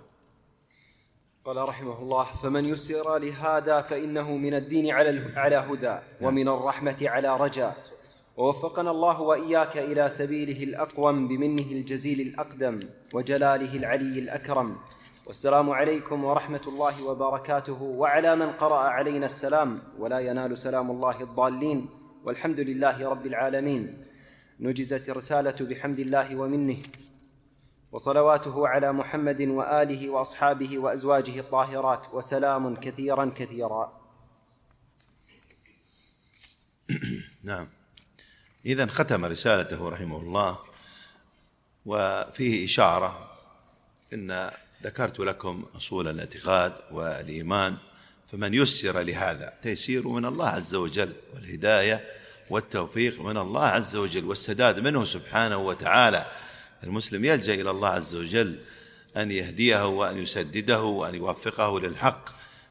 قال 1.45 1.57
رحمه 1.57 1.99
الله 1.99 2.25
فمن 2.43 2.65
يسر 2.65 3.19
لهذا 3.19 3.81
فإنه 3.81 4.37
من 4.37 4.55
الدين 4.55 4.91
على 4.91 5.33
على 5.37 5.57
هدى 5.57 5.99
ومن 6.21 6.49
الرحمة 6.49 6.97
على 7.03 7.37
رجاء. 7.37 7.94
ووفقنا 8.37 8.91
الله 8.91 9.21
وإياك 9.21 9.77
إلى 9.77 10.11
سبيله 10.11 10.63
الأقوم 10.65 11.29
بمنه 11.29 11.63
الجزيل 11.63 12.21
الأقدم 12.21 12.81
وجلاله 13.13 13.77
العلي 13.77 14.19
الأكرم. 14.19 14.77
والسلام 15.27 15.71
عليكم 15.71 16.25
ورحمة 16.25 16.61
الله 16.67 17.05
وبركاته. 17.05 17.83
وعلى 17.83 18.37
من 18.37 18.53
قرأ 18.53 18.79
علينا 18.79 19.27
السلام 19.27 19.79
ولا 19.99 20.19
ينال 20.19 20.59
سلام 20.59 20.91
الله 20.91 21.21
الضالين. 21.21 21.89
والحمد 22.25 22.61
لله 22.61 23.09
رب 23.09 23.27
العالمين. 23.27 24.05
نجزت 24.61 25.09
الرسالة 25.09 25.67
بحمد 25.67 25.99
الله 25.99 26.37
ومنه. 26.37 26.77
وصلواته 27.93 28.69
على 28.69 28.93
محمد 28.93 29.41
وآله 29.41 30.11
وأصحابه 30.11 30.79
وأزواجه 30.79 31.41
الطاهرات. 31.41 32.15
وسلام 32.15 32.77
كثيرا 32.77 33.33
كثيرا. 33.37 34.01
نعم. 37.45 37.84
اذا 38.67 38.87
ختم 38.87 39.25
رسالته 39.25 39.89
رحمه 39.89 40.19
الله 40.19 40.59
وفيه 41.87 42.65
إشارة 42.65 43.31
إن 44.13 44.51
ذكرت 44.85 45.21
لكم 45.21 45.65
أصول 45.77 46.09
الاعتقاد 46.09 46.73
والإيمان 46.91 47.77
فمن 48.33 48.55
يسر 48.55 49.01
لهذا 49.01 49.53
تيسير 49.63 50.09
من 50.09 50.25
الله 50.25 50.49
عز 50.49 50.75
وجل 50.75 51.13
والهداية 51.35 52.05
والتوفيق 52.51 53.21
من 53.21 53.37
الله 53.37 53.65
عز 53.65 53.97
وجل 53.97 54.25
والسداد 54.25 54.81
منه 54.81 55.05
سبحانه 55.05 55.57
وتعالى. 55.57 56.27
المسلم 56.85 57.25
يلجأ 57.25 57.55
إلى 57.55 57.71
الله 57.71 57.89
عز 57.89 58.15
وجل 58.15 58.59
أن 59.17 59.31
يهديه 59.31 59.87
وأن 59.87 60.19
يسدده 60.19 60.83
وأن 60.83 61.15
يوفقه 61.15 61.81
للحق 61.81 62.29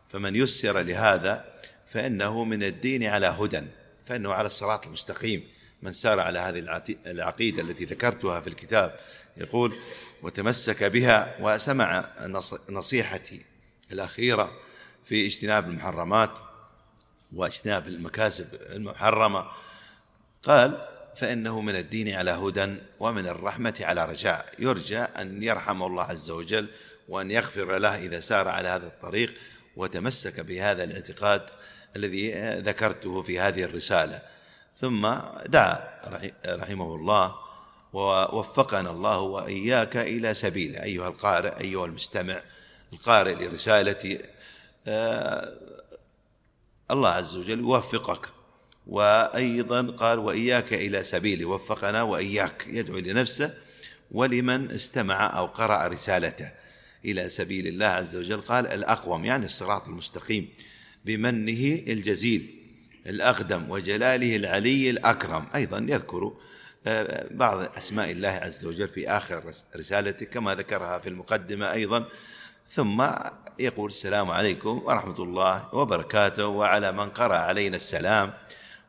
فمن 0.09 0.35
يسر 0.35 0.79
لهذا 0.79 1.45
فإنه 1.87 2.43
من 2.43 2.63
الدين 2.63 3.03
على 3.03 3.25
هدى 3.25 3.61
فإنه 4.05 4.33
على 4.33 4.47
الصراط 4.47 4.85
المستقيم. 4.85 5.43
من 5.83 5.93
سار 5.93 6.19
على 6.19 6.39
هذه 6.39 6.81
العقيدة 7.05 7.61
التي 7.61 7.85
ذكرتها 7.85 8.39
في 8.39 8.47
الكتاب. 8.47 8.99
يقول 9.37 9.75
وتمسك 10.21 10.83
بها 10.83 11.35
وسمع 11.39 12.09
نصيحتي 12.69 13.41
الأخيرة 13.91 14.51
في 15.05 15.25
اجتناب 15.25 15.69
المحرمات 15.69 16.31
واجتناب 17.35 17.87
المكاسب 17.87 18.47
المحرمة. 18.69 19.45
قال 20.43 20.87
فإنه 21.15 21.61
من 21.61 21.75
الدين 21.75 22.09
على 22.09 22.31
هدى 22.31 22.75
ومن 22.99 23.27
الرحمة 23.27 23.75
على 23.81 24.05
رجاء. 24.05 24.53
يرجى 24.59 24.99
أن 24.99 25.43
يرحم 25.43 25.83
الله 25.83 26.03
عز 26.03 26.29
وجل 26.29 26.67
وأن 27.09 27.31
يغفر 27.31 27.77
له 27.77 27.95
إذا 28.05 28.19
سار 28.19 28.47
على 28.47 28.67
هذا 28.69 28.87
الطريق 28.87 29.33
وتمسك 29.75 30.39
بهذا 30.39 30.83
الاعتقاد 30.83 31.41
الذي 31.95 32.31
ذكرته 32.59 33.21
في 33.21 33.39
هذه 33.39 33.63
الرسالة. 33.63 34.32
ثم 34.77 35.01
دعا 35.45 35.89
رحمه 36.45 36.95
الله 36.95 37.35
ووفقنا 37.93 38.91
الله 38.91 39.19
وإياك 39.19 39.97
إلى 39.97 40.33
سبيله. 40.33 40.83
أيها 40.83 41.07
القارئ 41.07 41.59
أيها 41.59 41.85
المستمع 41.85 42.41
القارئ 42.93 43.33
لرسالة 43.33 44.19
آه، 44.87 45.53
الله 46.91 47.09
عز 47.09 47.35
وجل 47.35 47.59
يوفقك 47.59 48.29
وأيضا 48.87 49.81
قال 49.81 50.19
وإياك 50.19 50.73
إلى 50.73 51.03
سبيل 51.03 51.45
وفقنا 51.45 52.01
وإياك 52.01 52.67
يدعو 52.67 52.97
لنفسه 52.97 53.53
ولمن 54.11 54.71
استمع 54.71 55.37
أو 55.37 55.45
قرأ 55.45 55.87
رسالته 55.87 56.51
إلى 57.05 57.29
سبيل 57.29 57.67
الله 57.67 57.85
عز 57.85 58.15
وجل. 58.15 58.41
قال 58.41 58.67
الأقوم 58.67 59.25
يعني 59.25 59.45
الصراط 59.45 59.87
المستقيم 59.87 60.49
بمنه 61.05 61.81
الجزيل. 61.87 62.62
الأقدم 63.07 63.71
وجلاله 63.71 64.35
العلي 64.35 64.89
الأكرم. 64.89 65.47
أيضا 65.55 65.77
يذكر 65.89 66.33
آه، 66.87 67.27
بعض 67.31 67.77
أسماء 67.77 68.11
الله 68.11 68.29
عز 68.29 68.65
وجل 68.65 68.87
في 68.87 69.09
آخر 69.09 69.43
رسالته 69.75 70.25
كما 70.25 70.55
ذكرها 70.55 70.99
في 70.99 71.09
المقدمة 71.09 71.71
أيضا. 71.71 72.05
ثم 72.67 73.05
يقول 73.59 73.89
السلام 73.89 74.31
عليكم 74.31 74.81
ورحمة 74.85 75.23
الله 75.23 75.75
وبركاته 75.75 76.47
وعلى 76.47 76.91
من 76.91 77.09
قرأ 77.09 77.35
علينا 77.35 77.75
السلام. 77.75 78.33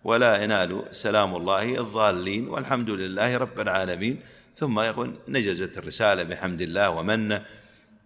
ولا 0.05 0.43
ينال 0.43 0.85
سلام 0.91 1.37
الله 1.37 1.81
الضالين 1.81 2.49
والحمد 2.49 2.91
لله 2.91 3.37
رب 3.37 3.61
العالمين. 3.61 4.21
ثم 4.57 4.81
يقول 4.81 5.15
نجزت 5.29 5.79
الرسالة 5.79 6.23
بحمد 6.23 6.61
الله 6.63 6.91
ومنه 6.91 7.45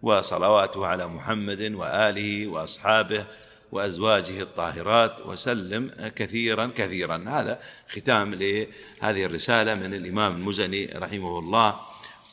وصلواته 0.01 0.85
على 0.85 1.07
محمد 1.07 1.71
وآله 1.73 2.47
وأصحابه. 2.47 3.25
وأزواجه 3.71 4.41
الطاهرات 4.41 5.21
وسلم 5.21 5.91
كثيرا 6.15 6.71
كثيرا. 6.75 7.25
هذا 7.27 7.59
ختام 7.89 8.35
لهذه 8.35 9.25
الرسالة 9.25 9.75
من 9.75 9.93
الإمام 9.93 10.35
المزني 10.35 10.85
رحمه 10.85 11.39
الله. 11.39 11.79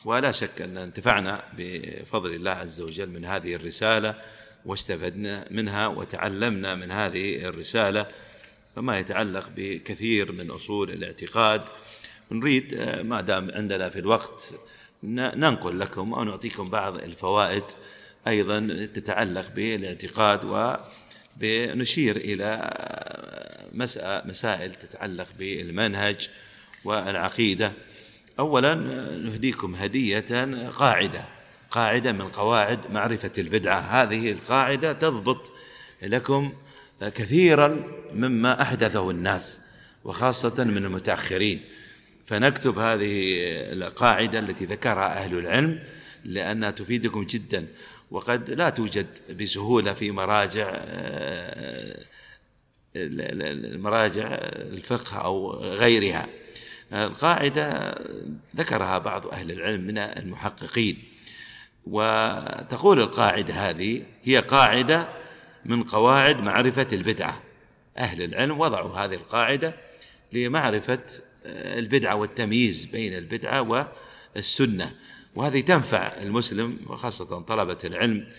ولا 0.05 0.31
شك 0.31 0.61
أن 0.61 0.77
انتفعنا 0.77 1.43
بفضل 1.57 2.33
الله 2.33 2.51
عز 2.51 2.81
وجل 2.81 3.09
من 3.09 3.25
هذه 3.25 3.55
الرسالة 3.55 4.15
واستفدنا 4.65 5.45
منها 5.51 5.87
وتعلمنا 5.87 6.75
من 6.75 6.91
هذه 6.91 7.45
الرسالة 7.45 8.05
فما 8.75 8.99
يتعلق 8.99 9.49
بكثير 9.55 10.31
من 10.31 10.51
أصول 10.51 10.89
الاعتقاد. 10.89 11.61
نريد 12.31 12.75
ما 13.03 13.21
دام 13.21 13.51
عندنا 13.51 13.89
في 13.89 13.99
الوقت 13.99 14.53
ننقل 15.03 15.79
لكم 15.79 16.13
أو 16.13 16.23
نعطيكم 16.23 16.63
بعض 16.63 16.97
الفوائد 16.97 17.63
أيضا 18.27 18.87
تتعلق 18.93 19.51
بالاعتقاد 19.55 20.45
ونشير 21.43 22.15
إلى 22.15 22.73
مسائل 24.25 24.75
تتعلق 24.75 25.27
بالمنهج 25.39 26.29
والعقيدة. 26.85 27.71
اولا 28.39 28.75
نهديكم 29.23 29.75
هدية 29.75 30.69
قاعدة 30.69 31.25
قاعدة 31.71 32.11
من 32.11 32.27
قواعد 32.27 32.79
معرفة 32.91 33.31
البدعة. 33.37 33.79
هذه 33.79 34.31
القاعدة 34.31 34.93
تضبط 34.93 35.51
لكم 36.01 36.53
كثيرا 37.01 37.83
مما 38.13 38.61
أحدثه 38.61 39.11
الناس 39.11 39.61
وخاصة 40.03 40.63
من 40.63 40.85
المتأخرين. 40.85 41.61
فنكتب 42.25 42.79
هذه 42.79 43.33
القاعدة 43.73 44.39
التي 44.39 44.65
ذكرها 44.65 45.23
أهل 45.23 45.37
العلم 45.37 45.79
لأنها 46.25 46.71
تفيدكم 46.71 47.23
جدا. 47.23 47.67
وقد 48.11 48.51
لا 48.51 48.69
توجد 48.69 49.37
بسهولة 49.41 49.93
في 49.93 50.11
مراجع 50.11 50.83
مراجع 53.77 54.27
الفقه 54.33 55.17
أو 55.17 55.55
غيرها. 55.55 56.27
القاعدة 56.93 57.95
ذكرها 58.55 58.97
بعض 58.97 59.27
أهل 59.27 59.51
العلم 59.51 59.81
من 59.81 59.97
المحققين 59.97 61.03
وتقول 61.87 62.99
القاعدة 62.99 63.53
هذه 63.53 64.03
هي 64.23 64.37
قاعدة 64.37 65.09
من 65.65 65.83
قواعد 65.83 66.37
معرفة 66.37 66.87
البدعة. 66.93 67.43
أهل 67.97 68.21
العلم 68.21 68.59
وضعوا 68.59 68.97
هذه 68.97 69.13
القاعدة 69.13 69.75
لمعرفة 70.33 70.99
البدعة 71.45 72.15
والتمييز 72.15 72.85
بين 72.85 73.17
البدعة 73.17 73.89
والسنة. 74.35 74.91
وهذه 75.37 75.61
تنفع 75.61 75.97
المسلم 76.21 76.79
وخاصة 76.87 77.41
طلبة 77.41 77.77
العلم 77.83 78.29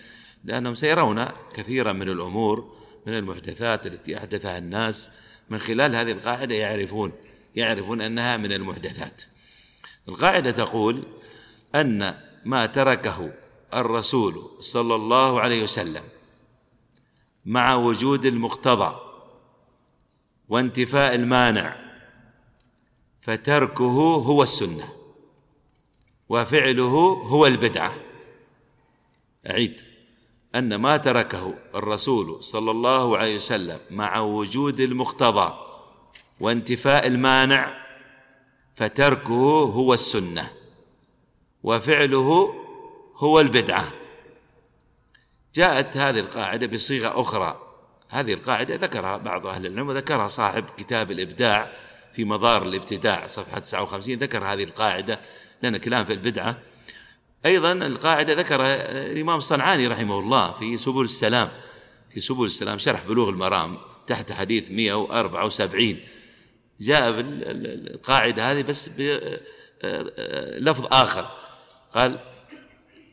لأنهم 0.45 0.75
سيرون 0.75 1.25
كثيرا 1.55 1.93
من 1.93 2.09
الأمور 2.09 2.77
من 3.07 3.15
المحدثات 3.15 3.87
التي 3.87 4.19
أحدثها 4.19 4.59
الناس 4.59 5.11
من 5.51 5.59
خلال 5.59 5.95
هذه 5.95 6.13
القاعدة 6.13 6.55
يعرفون 6.55 7.13
يعرفون 7.57 8.01
أنها 8.01 8.37
من 8.37 8.53
المحدثات. 8.53 9.23
القاعدة 10.09 10.51
تقول 10.51 11.03
أن 11.75 12.15
ما 12.45 12.67
تركه 12.67 13.33
الرسول 13.75 14.51
صلى 14.61 14.95
الله 14.95 15.41
عليه 15.41 15.63
وسلم 15.63 16.03
مع 17.47 17.75
وجود 17.75 18.27
المقتضى 18.27 19.01
وانتفاء 20.49 21.15
المانع 21.15 21.77
فتركه 23.21 24.23
هو 24.27 24.43
السنة. 24.43 24.98
وفعله 26.29 27.23
هو 27.27 27.47
البدعة. 27.47 27.95
أعيد. 29.51 29.81
أن 30.55 30.75
ما 30.75 30.97
تركه 30.97 31.55
الرسول 31.75 32.45
صلى 32.45 32.71
الله 32.71 33.19
عليه 33.19 33.35
وسلم 33.35 33.79
مع 33.91 34.19
وجود 34.19 34.81
المقتضى 34.81 35.59
وانتفاء 36.41 37.07
المانع 37.07 37.85
فتركه 38.77 39.73
هو 39.75 39.95
السنة 39.95 40.53
وفعله 41.63 42.55
هو 43.17 43.41
البدعة. 43.41 43.93
جاءت 45.55 45.97
هذه 45.97 46.19
القاعدة 46.19 46.67
بصيغة 46.67 47.21
أخرى. 47.21 47.69
هذه 48.09 48.33
القاعدة 48.33 48.75
ذكرها 48.75 49.17
بعض 49.17 49.47
أهل 49.47 49.67
العلم 49.67 49.89
وذكرها 49.89 50.29
صاحب 50.29 50.65
كتاب 50.77 51.11
الإبداع 51.11 51.73
في 52.13 52.25
مضار 52.25 52.63
الإبتداع 52.63 53.27
صفحة 53.27 53.59
59 53.59 54.15
ذكر 54.15 54.45
هذه 54.45 54.65
القاعدة 54.65 55.21
لأن 55.63 55.77
كلام 55.77 56.05
في 56.05 56.13
البدعة. 56.13 56.59
أيضا 57.47 57.73
القاعدة 57.73 58.35
ذكرها 58.35 58.93
الإمام 59.13 59.39
الصنعاني 59.39 59.87
رحمه 59.87 60.19
الله 60.19 60.53
في 60.53 60.77
سبل 60.77 61.03
السلام 61.03 61.49
في 62.15 62.21
سبل 62.21 62.45
السلام 62.45 62.79
شرح 62.79 63.05
بلوغ 63.09 63.29
المرام 63.29 63.79
تحت 64.07 64.33
حديث 64.33 64.71
174 64.71 65.97
جاء 66.81 67.15
القاعدة 67.19 68.53
هذه 68.53 68.63
بس 68.63 68.89
بلفظ 68.89 70.87
آخر. 70.93 71.31
قال 71.95 72.19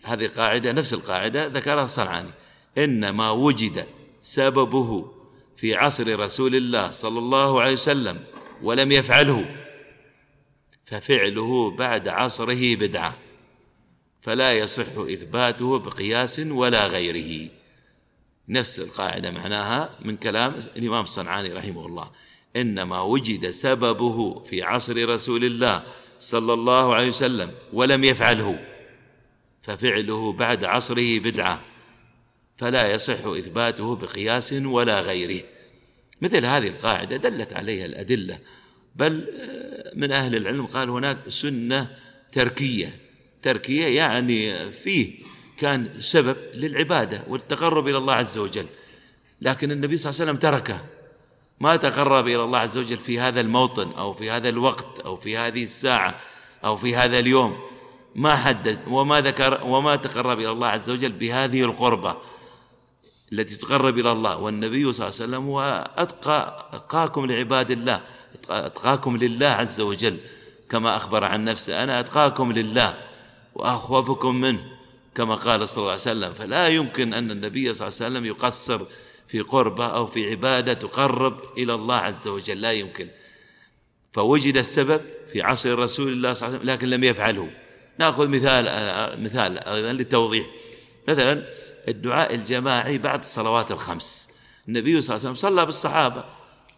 هذه 0.04 0.28
قاعدة 0.28 0.72
نفس 0.72 0.94
القاعدة 0.94 1.48
ذكرها 1.48 1.84
الصنعاني. 1.84 2.30
إن 2.78 3.10
ما 3.10 3.32
وجد 3.32 3.86
سببه 4.22 5.12
في 5.58 5.76
عصر 5.76 6.20
رسول 6.20 6.56
الله 6.56 6.90
صلى 6.90 7.20
الله 7.20 7.62
عليه 7.62 7.72
وسلم 7.72 8.20
ولم 8.64 8.92
يفعله. 8.92 9.65
ففعله 10.86 11.72
بعد 11.72 12.08
عصره 12.08 12.76
بدعة 12.76 13.18
فلا 14.22 14.54
يصح 14.54 14.98
إثباته 14.98 15.80
بقياس 15.80 16.40
ولا 16.40 16.88
غيره. 16.88 17.50
نفس 18.50 18.80
القاعدة 18.80 19.32
معناها 19.32 19.90
من 20.02 20.18
كلام 20.18 20.56
الإمام 20.76 21.04
الصنعاني 21.04 21.54
رحمه 21.54 21.86
الله 21.86 22.12
إنما 22.56 23.02
وجد 23.02 23.50
سببه 23.50 24.40
في 24.40 24.64
عصر 24.64 25.10
رسول 25.10 25.44
الله 25.44 25.84
صلى 26.20 26.54
الله 26.54 26.96
عليه 26.96 27.08
وسلم 27.08 27.52
ولم 27.74 28.04
يفعله 28.04 28.60
ففعله 29.62 30.32
بعد 30.32 30.64
عصره 30.64 31.20
بدعة 31.20 31.62
فلا 32.58 32.92
يصح 32.92 33.26
إثباته 33.26 33.96
بقياس 33.96 34.54
ولا 34.54 35.00
غيره. 35.00 35.44
مثل 36.22 36.46
هذه 36.46 36.68
القاعدة 36.68 37.18
دلت 37.18 37.54
عليها 37.54 37.86
الأدلة 37.86 38.40
بل 38.96 39.28
من 39.96 40.12
أهل 40.12 40.36
العلم 40.36 40.66
قال 40.66 40.90
هناك 40.90 41.18
سنة 41.28 41.98
تركية. 42.32 43.00
تركية 43.42 43.86
يعني 43.86 44.72
فيه 44.72 45.24
كان 45.58 45.90
سبب 46.00 46.36
للعبادة 46.54 47.24
والتقرب 47.28 47.88
إلى 47.88 47.98
الله 47.98 48.14
عز 48.14 48.38
وجل. 48.38 48.66
لكن 49.42 49.72
النبي 49.72 49.98
صلى 49.98 50.10
الله 50.10 50.22
عليه 50.22 50.32
وسلم 50.32 50.52
تركه. 50.52 50.86
ما 51.60 51.76
تقرب 51.76 52.28
إلى 52.28 52.44
الله 52.44 52.60
عز 52.60 52.78
وجل 52.78 52.98
في 52.98 53.20
هذا 53.20 53.42
الموطن 53.42 53.92
أو 53.92 54.14
في 54.14 54.32
هذا 54.32 54.50
الوقت 54.50 55.00
أو 55.00 55.16
في 55.16 55.38
هذه 55.38 55.64
الساعة 55.64 56.20
أو 56.66 56.78
في 56.78 56.96
هذا 56.96 57.20
اليوم. 57.20 57.60
ما 58.16 58.36
حدد 58.36 58.80
وما 58.88 59.22
ذكر 59.22 59.64
وما 59.64 59.96
تقرب 59.96 60.40
إلى 60.40 60.52
الله 60.52 60.68
عز 60.68 60.90
وجل 60.90 61.12
بهذه 61.12 61.62
القربة 61.62 62.18
التي 63.34 63.56
تقرب 63.56 64.00
إلى 64.00 64.12
الله. 64.12 64.38
والنبي 64.38 64.92
صلى 64.92 65.08
الله 65.08 65.20
عليه 65.22 65.26
وسلم 65.26 65.46
هو 65.46 65.90
أتقى 65.98 66.70
أتقاكم 66.74 67.26
لعباد 67.26 67.72
الله. 67.72 68.02
أتقاكم 68.50 69.18
لله 69.18 69.48
عز 69.48 69.82
وجل. 69.82 70.18
كما 70.70 70.96
أخبر 70.96 71.24
عن 71.24 71.46
نفسه 71.46 71.84
أنا 71.84 72.00
أتقاكم 72.00 72.52
لله 72.52 72.98
وأخوفكم 73.56 74.36
منه. 74.36 74.66
كما 75.16 75.36
قال 75.36 75.70
صلى 75.70 75.78
الله 75.78 75.92
عليه 75.92 76.02
وسلم 76.02 76.34
فلا 76.34 76.68
يمكن 76.68 77.14
أن 77.14 77.32
النبي 77.32 77.74
صلى 77.74 77.88
الله 77.88 77.98
عليه 78.02 78.12
وسلم 78.12 78.26
يقصر 78.26 78.82
في 79.28 79.42
قربة 79.42 79.86
أو 79.86 80.08
في 80.08 80.30
عبادة 80.30 80.74
تقرب 80.74 81.40
إلى 81.58 81.74
الله 81.74 81.96
عز 81.96 82.28
وجل. 82.28 82.62
لا 82.62 82.72
يمكن. 82.72 83.08
فوجد 84.14 84.58
السبب 84.58 85.02
في 85.32 85.42
عصر 85.42 85.80
رسول 85.80 86.12
الله 86.12 86.34
صلى 86.34 86.48
الله 86.48 86.60
عليه 86.60 86.66
وسلم 86.66 86.76
لكن 86.76 86.90
لم 86.90 87.04
يفعله. 87.04 87.50
نأخذ 88.00 88.28
مثال 88.28 88.66
مثال 89.24 89.68
أيضا 89.68 89.92
للتوضيح. 89.92 90.46
مثلا 91.08 91.44
الدعاء 91.88 92.36
الجماعي 92.36 92.98
بعد 92.98 93.20
الصلوات 93.20 93.72
الخمس. 93.72 94.30
النبي 94.68 95.02
صلى 95.02 95.16
الله 95.16 95.28
عليه 95.28 95.38
وسلم 95.38 95.50
صلى 95.50 95.66
بالصحابة. 95.66 96.24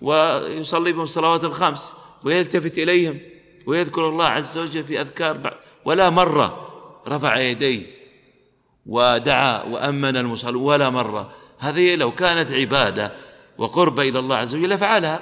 ويصلي 0.02 0.94
بهم 0.94 1.04
الصلوات 1.04 1.44
الخمس 1.44 1.94
ويلتفت 2.24 2.78
إليهم 2.78 3.20
ويذكر 3.66 4.10
الله 4.10 4.26
عز 4.26 4.58
وجل 4.58 4.84
في 4.84 5.02
أذكار 5.02 5.38
بعد. 5.38 5.54
ولا 5.86 6.10
مره 6.10 6.68
رفع 7.08 7.40
يديه 7.40 7.82
ودعا 8.86 9.64
وأمن 9.64 10.18
المصلون 10.18 10.64
ولا 10.64 10.90
مره 10.90 11.32
هذه 11.60 11.96
لو 11.96 12.12
كانت 12.12 12.54
عبادة 12.54 13.12
وقرب 13.58 14.00
إلى 14.00 14.20
الله 14.20 14.36
عز 14.36 14.56
وجل 14.56 14.70
لفعلها 14.70 15.22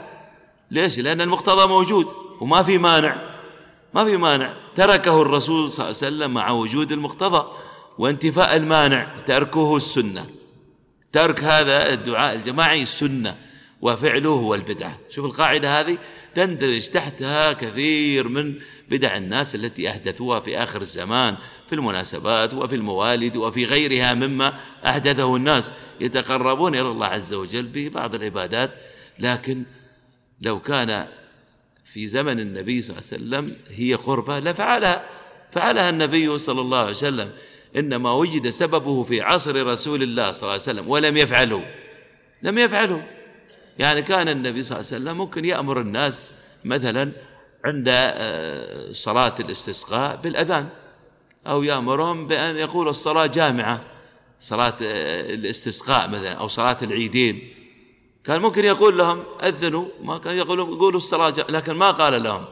ليش؟ 0.71 0.99
لأن 0.99 1.21
المقتضى 1.21 1.67
موجود 1.67 2.07
وما 2.41 2.63
في 2.63 2.77
مانع. 2.77 3.35
ما 3.93 4.05
في 4.05 4.17
مانع. 4.17 4.53
تركه 4.75 5.21
الرسول 5.21 5.71
صلى 5.71 5.85
الله 5.85 5.97
عليه 6.01 6.15
وسلم 6.15 6.33
مع 6.33 6.49
وجود 6.49 6.91
المقتضى 6.91 7.51
وانتفاء 7.97 8.55
المانع 8.55 9.17
تركه 9.25 9.75
السنة. 9.75 10.25
ترك 11.11 11.43
هذا 11.43 11.93
الدعاء 11.93 12.35
الجماعي 12.35 12.81
السنة 12.81 13.37
وفعله 13.85 14.29
هو 14.29 14.55
البدعة. 14.55 14.99
شوف 15.09 15.25
القاعدة 15.25 15.79
هذه 15.79 15.97
تندرج 16.35 16.89
تحتها 16.89 17.53
كثير 17.53 18.27
من 18.27 18.55
بدع 18.89 19.17
الناس 19.17 19.55
التي 19.55 19.89
أحدثوها 19.89 20.39
في 20.39 20.57
آخر 20.57 20.81
الزمان 20.81 21.35
في 21.67 21.75
المناسبات 21.75 22.53
وفي 22.53 22.75
الموالد 22.75 23.35
وفي 23.35 23.65
غيرها 23.65 24.13
مما 24.13 24.53
أحدثه 24.85 25.35
الناس. 25.35 25.71
يتقربون 26.01 26.75
إلى 26.75 26.91
الله 26.91 27.05
عز 27.05 27.33
وجل 27.33 27.63
ببعض 27.63 28.15
العبادات. 28.15 28.71
لكن 29.19 29.63
لو 30.41 30.59
كان 30.59 31.07
في 31.83 32.07
زمن 32.07 32.39
النبي 32.39 32.81
صلى 32.81 32.97
الله 32.97 33.07
عليه 33.11 33.45
وسلم 33.45 33.55
هي 33.69 33.93
قربة 33.93 34.39
لفعلها. 34.39 35.03
فعلها 35.51 35.89
النبي 35.89 36.37
صلى 36.37 36.61
الله 36.61 36.77
عليه 36.77 36.89
وسلم. 36.89 37.31
إنما 37.75 38.11
وجد 38.11 38.49
سببه 38.49 39.03
في 39.03 39.21
عصر 39.21 39.67
رسول 39.67 40.03
الله 40.03 40.31
صلى 40.31 40.41
الله 40.41 40.51
عليه 40.51 40.61
وسلم 40.61 40.89
ولم 40.89 41.17
يفعله. 41.17 41.65
لم 42.43 42.57
يفعله. 42.57 43.07
يعني 43.79 44.01
كان 44.01 44.27
النبي 44.27 44.63
صلى 44.63 44.79
الله 44.79 44.87
عليه 44.91 45.03
وسلم 45.03 45.17
ممكن 45.17 45.45
يأمر 45.45 45.81
الناس 45.81 46.35
مثلا 46.65 47.11
عند 47.65 47.85
آه، 47.89 48.91
صلاة 48.91 49.35
الاستسقاء 49.39 50.15
بالأذان 50.15 50.67
أو 51.47 51.63
يأمرهم 51.63 52.27
بأن 52.27 52.55
يقول 52.55 52.87
الصلاة 52.87 53.25
جامعة 53.25 53.79
صلاة 54.39 54.75
آه، 54.81 55.33
الاستسقاء 55.33 56.09
مثلا 56.09 56.31
أو 56.31 56.47
صلاة 56.47 56.77
العيدين. 56.81 57.53
كان 58.23 58.41
ممكن 58.41 58.65
يقول 58.65 58.97
لهم 58.97 59.23
أذنوا 59.43 59.85
ما 60.03 60.17
كان 60.17 60.37
يقولوا 60.37 60.75
يقولوا 60.75 60.97
الصلاة 60.97 61.33
لكن 61.49 61.73
ما 61.73 61.91
قال 61.91 62.23
لهم. 62.23 62.45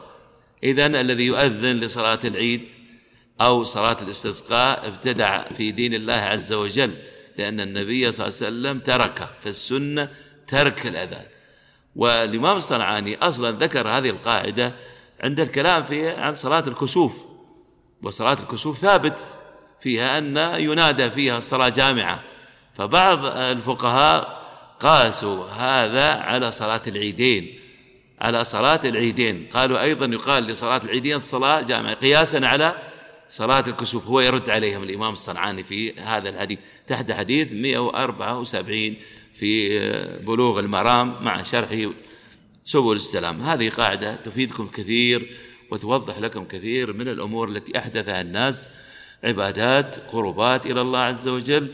إذا 0.64 0.86
الذي 0.86 1.24
يؤذن 1.24 1.80
لصلاة 1.80 2.20
العيد 2.24 2.62
أو 3.40 3.64
صلاة 3.64 3.96
الاستسقاء 4.02 4.88
ابتدع 4.88 5.48
في 5.48 5.70
دين 5.70 5.94
الله 5.94 6.12
عز 6.12 6.52
وجل 6.52 6.94
لأن 7.38 7.60
النبي 7.60 8.12
صلى 8.12 8.26
الله 8.26 8.36
عليه 8.36 8.46
وسلم 8.46 8.78
تركه 8.78 9.30
فالسنة 9.40 10.10
ترك 10.46 10.86
الأذان. 10.86 11.26
والإمام 11.96 12.56
الصنعاني 12.56 13.16
أصلا 13.16 13.50
ذكر 13.50 13.88
هذه 13.88 14.10
القاعدة 14.10 14.74
عند 15.20 15.40
الكلام 15.40 15.82
في 15.82 16.08
عن 16.08 16.34
صلاة 16.34 16.64
الكسوف. 16.66 17.12
وصلاة 18.02 18.36
الكسوف 18.40 18.78
ثابت 18.78 19.20
فيها 19.80 20.18
أن 20.18 20.36
ينادى 20.60 21.10
فيها 21.10 21.38
الصلاة 21.38 21.68
جامعة. 21.68 22.22
فبعض 22.74 23.26
الفقهاء 23.26 24.44
قاسوا 24.80 25.46
هذا 25.46 26.10
على 26.10 26.50
صلاة 26.50 26.82
العيدين. 26.86 27.60
على 28.20 28.44
صلاة 28.44 28.80
العيدين. 28.84 29.48
قالوا 29.52 29.82
أيضا 29.82 30.06
يقال 30.06 30.44
لصلاة 30.44 30.80
العيدين 30.84 31.16
الصلاة 31.16 31.60
جامعة. 31.60 31.94
قياسا 31.94 32.46
على 32.46 32.74
صلاة 33.28 33.64
الكسوف. 33.68 34.06
هو 34.06 34.20
يرد 34.20 34.50
عليهم 34.50 34.82
الإمام 34.82 35.12
الصنعاني 35.12 35.64
في 35.64 36.00
هذا 36.00 36.28
الحديث. 36.28 36.58
تحت 36.86 37.12
حديث 37.12 37.52
174 37.52 38.96
في 39.34 39.78
بلوغ 40.26 40.58
المرام 40.60 41.24
مع 41.24 41.42
شرحه 41.42 41.90
سبل 42.64 42.96
السلام. 42.96 43.42
هذه 43.42 43.68
قاعدة 43.68 44.16
تفيدكم 44.16 44.68
كثير 44.68 45.36
وتوضح 45.70 46.18
لكم 46.18 46.44
كثير 46.44 46.92
من 46.92 47.08
الأمور 47.08 47.48
التي 47.48 47.78
أحدثها 47.78 48.20
الناس 48.20 48.70
عبادات 49.24 49.96
قربات 50.10 50.66
إلى 50.66 50.80
الله 50.80 50.98
عز 50.98 51.28
وجل. 51.28 51.68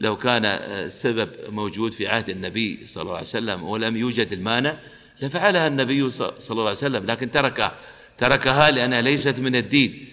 لو 0.00 0.16
كان 0.16 0.44
السبب 0.44 1.28
موجود 1.48 1.92
في 1.92 2.06
عهد 2.06 2.30
النبي 2.30 2.86
صلى 2.86 3.02
الله 3.02 3.14
عليه 3.14 3.22
وسلم 3.22 3.62
ولم 3.62 3.96
يوجد 3.96 4.32
المانع 4.32 4.76
لفعلها 5.22 5.66
النبي 5.66 6.08
صلى 6.08 6.32
الله 6.50 6.62
عليه 6.62 6.70
وسلم 6.70 7.06
لكن 7.06 7.30
تركها. 7.30 7.74
تركها 8.18 8.70
لأنها 8.70 9.00
ليست 9.00 9.40
من 9.40 9.56
الدين 9.56 10.08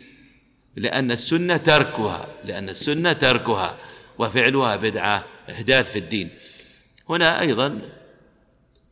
لأن 0.76 1.12
السنة 1.12 1.58
تركها 1.58 2.28
لأن 2.46 2.70
السنة 2.70 3.14
تركها 3.14 3.78
وفعلها 4.18 4.76
بدعة 4.76 5.26
إحداث 5.50 5.92
في 5.92 6.00
الدين. 6.00 6.30
هنا 7.12 7.42
أيضا 7.42 7.82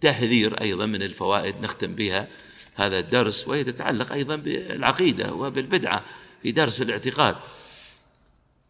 تحذير 0.01 0.61
أيضا 0.61 0.85
من 0.85 1.01
الفوائد 1.01 1.55
نختم 1.61 1.91
بها 1.91 2.27
هذا 2.75 2.99
الدرس 2.99 3.47
وهي 3.47 3.63
تتعلق 3.63 4.11
أيضا 4.11 4.35
بالعقيدة 4.35 5.33
وبالبدعة 5.33 6.05
في 6.43 6.51
درس 6.51 6.81
الاعتقاد. 6.81 7.35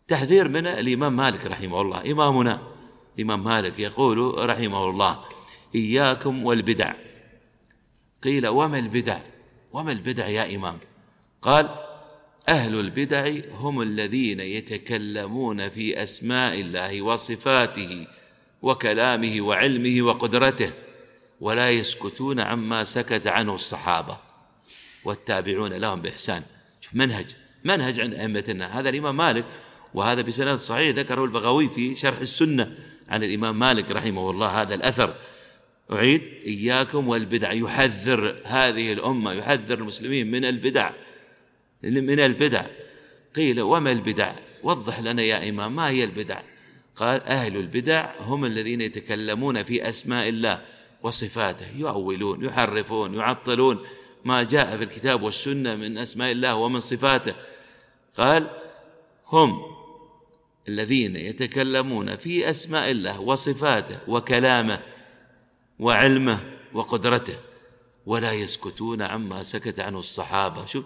تحذير 0.07 0.47
من 0.47 0.67
الإمام 0.67 1.15
مالك 1.15 1.45
رحمه 1.45 1.81
الله. 1.81 2.11
إمامنا 2.11 2.61
الإمام 3.17 3.43
مالك 3.43 3.79
يقول 3.79 4.49
رحمه 4.49 4.89
الله 4.89 5.19
إياكم 5.75 6.45
والبدع. 6.45 6.93
قيل 8.23 8.47
وما 8.47 8.79
البدع؟ 8.79 9.19
وما 9.71 9.91
البدع 9.91 10.27
يا 10.27 10.55
إمام؟ 10.55 10.77
قال 11.41 11.69
أهل 12.49 12.79
البدع 12.79 13.31
هم 13.51 13.81
الذين 13.81 14.39
يتكلمون 14.39 15.69
في 15.69 16.03
أسماء 16.03 16.61
الله 16.61 17.01
وصفاته 17.01 18.07
وكلامه 18.62 19.41
وعلمه 19.41 20.01
وقدرته 20.01 20.72
ولا 21.41 21.70
يسكتون 21.70 22.39
عما 22.39 22.84
سكت 22.84 23.28
عنه 23.28 23.55
الصحابة. 23.55 24.18
والتابعون 25.03 25.74
لهم 25.74 26.01
بإحسان. 26.01 26.43
شوف 26.82 26.95
منهج 26.95 27.36
منهج 27.64 27.99
عند 27.99 28.14
أئمتنا. 28.14 28.80
هذا 28.80 28.89
الإمام 28.89 29.18
مالك 29.18 29.45
وهذا 29.93 30.22
بسند 30.22 30.55
صحيح 30.55 30.95
ذكره 30.95 31.24
البغوي 31.24 31.70
في 31.70 31.95
شرح 31.95 32.20
السنة 32.20 32.78
عن 33.10 33.24
الإمام 33.24 33.60
مالك 33.60 33.91
رحمه 33.91 34.32
الله 34.32 34.62
هذا 34.62 34.76
الأثر. 34.76 35.16
أعيد 35.91 36.22
إياكم 36.45 37.07
والبدع. 37.07 37.51
يحذر 37.51 38.41
هذه 38.43 38.93
الأمة 38.93 39.34
يحذر 39.34 39.78
المسلمين 39.78 40.32
من 40.32 40.45
البدع. 40.45 40.91
من 41.84 42.20
البدع. 42.20 42.66
قيل 43.36 43.62
وما 43.62 43.91
البدع؟ 43.91 44.34
وضح 44.64 44.99
لنا 44.99 45.22
يا 45.22 45.49
إمام 45.49 45.76
ما 45.76 45.89
هي 45.89 46.03
البدع؟ 46.03 46.41
قال 46.99 47.23
أهل 47.23 47.57
البدع 47.57 48.09
هم 48.19 48.45
الذين 48.45 48.81
يتكلمون 48.81 49.63
في 49.63 49.89
أسماء 49.89 50.29
الله 50.29 50.61
وصفاته 51.03 51.65
يؤولون 51.77 52.45
يحرفون 52.45 53.13
يعطلون 53.13 53.85
ما 54.25 54.43
جاء 54.43 54.77
في 54.77 54.83
الكتاب 54.83 55.21
والسنة 55.21 55.75
من 55.75 55.97
أسماء 55.97 56.31
الله 56.31 56.55
ومن 56.55 56.79
صفاته. 56.79 57.33
قال 58.17 58.47
هم 59.27 59.61
الذين 60.67 61.15
يتكلمون 61.15 62.15
في 62.15 62.49
أسماء 62.49 62.91
الله 62.91 63.19
وصفاته 63.19 63.97
وكلامه 64.07 64.79
وعلمه 65.79 66.39
وقدرته 66.73 67.37
ولا 68.05 68.33
يسكتون 68.33 69.01
عما 69.01 69.43
سكت 69.43 69.79
عنه 69.79 69.99
الصحابة. 69.99 70.65
شوف 70.65 70.83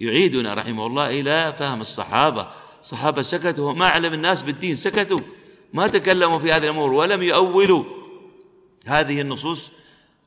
يعيدنا 0.00 0.54
رحمه 0.54 0.86
الله 0.86 1.20
إلى 1.20 1.54
فهم 1.58 1.80
الصحابة. 1.80 2.52
الصحابة 2.80 3.22
سكتوا 3.22 3.72
ما 3.72 3.86
أعلم 3.86 4.12
الناس 4.12 4.42
بالدين 4.42 4.74
سكتوا. 4.74 5.20
ما 5.72 5.86
تكلموا 5.86 6.38
في 6.38 6.52
هذه 6.52 6.64
الأمور 6.64 6.92
ولم 6.92 7.22
يؤولوا. 7.22 7.84
هذه 8.86 9.20
النصوص 9.20 9.70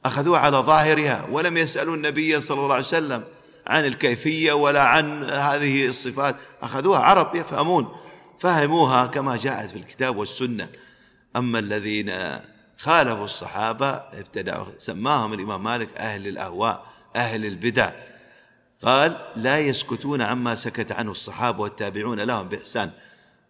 أخذوها 0.06 0.40
على 0.40 0.58
ظاهرها 0.58 1.28
ولم 1.32 1.58
يسألوا 1.58 1.96
النبي 1.96 2.42
صلى 2.42 2.60
الله 2.60 2.74
عليه 2.74 2.86
وسلم 2.86 3.24
عن 3.68 3.86
الكيفية 3.86 4.54
ولا 4.54 4.84
عن 4.84 5.30
هذه 5.30 5.88
الصفات. 5.88 6.36
أخذوها 6.62 7.00
عرب 7.00 7.36
يفهمون. 7.36 7.96
فهموها 8.40 9.06
كما 9.06 9.38
جاءت 9.38 9.70
في 9.70 9.76
الكتاب 9.76 10.18
والسنة. 10.18 10.70
أما 11.36 11.60
الذين 11.60 12.14
خالفوا 12.78 13.26
الصحابة 13.26 13.88
ابتدعوا 13.90 14.66
سماهم 14.78 15.34
الإمام 15.34 15.64
مالك 15.64 15.98
أهل 15.98 16.28
الأهواء 16.28 16.86
أهل 17.16 17.46
البدع. 17.46 17.92
قال 18.86 19.18
لا 19.36 19.60
يسكتون 19.60 20.22
عما 20.22 20.56
سكت 20.56 20.92
عنه 20.92 21.12
الصحابة 21.12 21.60
والتابعون 21.62 22.20
لهم 22.20 22.48
بإحسان 22.48 22.92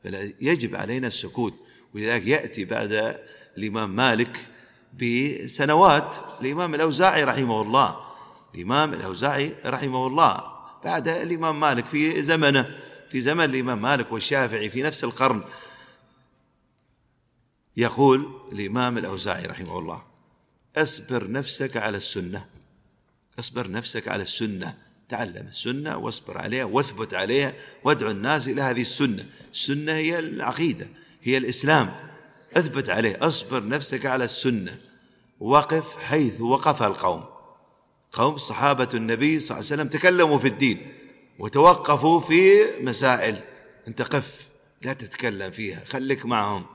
فيجب 0.03 0.75
علينا 0.75 1.07
السكوت. 1.07 1.53
ولذلك 1.95 2.27
يأتي 2.27 2.65
بعد 2.65 3.19
الإمام 3.57 3.95
مالك 3.95 4.49
بسنوات. 5.01 6.15
الإمام 6.41 6.75
الأوزاعي 6.75 7.23
رحمه 7.23 7.61
الله 7.61 7.97
الإمام 8.55 8.93
الأوزاعي 8.93 9.55
رحمه 9.65 10.07
الله 10.07 10.43
بعد 10.83 11.07
الإمام 11.07 11.59
مالك 11.59 11.85
في 11.85 12.21
زمنه 12.21 12.79
في 13.09 13.19
زمن 13.19 13.43
الإمام 13.43 13.81
مالك 13.81 14.11
والشافعي 14.11 14.69
في 14.69 14.81
نفس 14.81 15.03
القرن. 15.03 15.43
يقول 17.77 18.41
الإمام 18.51 18.97
الأوزاعي 18.97 19.45
رحمه 19.45 19.79
الله 19.79 20.03
أصبر 20.77 21.31
نفسك 21.31 21.77
على 21.77 21.97
السنة 21.97 22.45
أصبر 23.39 23.71
نفسك 23.71 24.07
على 24.07 24.23
السنة 24.23 24.77
تعلم 25.09 25.47
السنة 25.47 25.97
واصبر 25.97 26.37
عليها 26.37 26.63
واثبت 26.63 27.13
عليها 27.13 27.53
وادعو 27.83 28.11
الناس 28.11 28.47
إلى 28.47 28.61
هذه 28.61 28.81
السنة. 28.81 29.25
السنة 29.53 29.91
هي 29.91 30.19
العقيدة. 30.19 30.87
هي 31.23 31.37
الإسلام. 31.37 31.93
اثبت 32.57 32.89
عليه 32.89 33.19
اصبر 33.21 33.67
نفسك 33.67 34.05
على 34.05 34.25
السنة. 34.25 34.77
وقف 35.39 35.97
حيث 35.97 36.41
وقف 36.41 36.83
القوم. 36.83 37.23
قوم 38.11 38.37
صحابة 38.37 38.87
النبي 38.93 39.39
صلى 39.39 39.57
الله 39.57 39.71
عليه 39.71 39.81
وسلم 39.81 39.87
تكلموا 39.87 40.37
في 40.37 40.47
الدين 40.47 40.93
وتوقفوا 41.39 42.19
في 42.19 42.65
مسائل. 42.81 43.39
انت 43.87 44.01
قف 44.01 44.47
لا 44.81 44.93
تتكلم 44.93 45.51
فيها 45.51 45.83
خليك 45.85 46.25
معهم. 46.25 46.65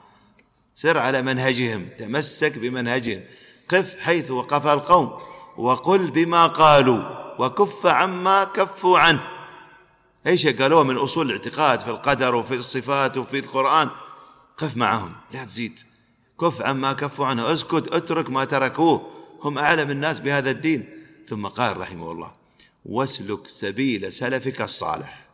سر 0.74 0.98
على 0.98 1.22
منهجهم 1.22 1.88
تمسك 1.98 2.58
بمنهجهم. 2.58 3.20
قف 3.68 3.96
حيث 4.00 4.30
وقف 4.30 4.66
القوم 4.66 5.18
وقل 5.56 6.10
بما 6.10 6.46
قالوا 6.46 7.02
وكف 7.38 7.86
عما 7.86 8.44
كفوا 8.44 8.98
عنه. 8.98 9.28
إيش 10.26 10.46
قالوه 10.46 10.82
من 10.82 10.96
أصول 10.96 11.26
الاعتقاد 11.26 11.80
في 11.80 11.88
القدر 11.88 12.34
وفي 12.34 12.54
الصفات 12.54 13.16
وفي 13.16 13.38
القرآن. 13.38 13.88
قف 14.58 14.76
معهم 14.76 15.12
لا 15.32 15.44
تزيد. 15.44 15.78
كف 16.40 16.62
عما 16.62 16.92
كفوا 16.92 17.26
عنه. 17.26 17.52
اسكت 17.52 17.88
اترك 17.92 18.30
ما 18.30 18.44
تركوه. 18.44 19.10
هم 19.42 19.58
أعلم 19.58 19.90
الناس 19.90 20.20
بهذا 20.20 20.50
الدين. 20.50 20.88
ثم 21.26 21.46
قال 21.46 21.76
رحمه 21.76 22.12
الله 22.12 22.32
واسلك 22.86 23.48
سبيل 23.48 24.12
سلفك 24.12 24.60
الصالح 24.60 25.28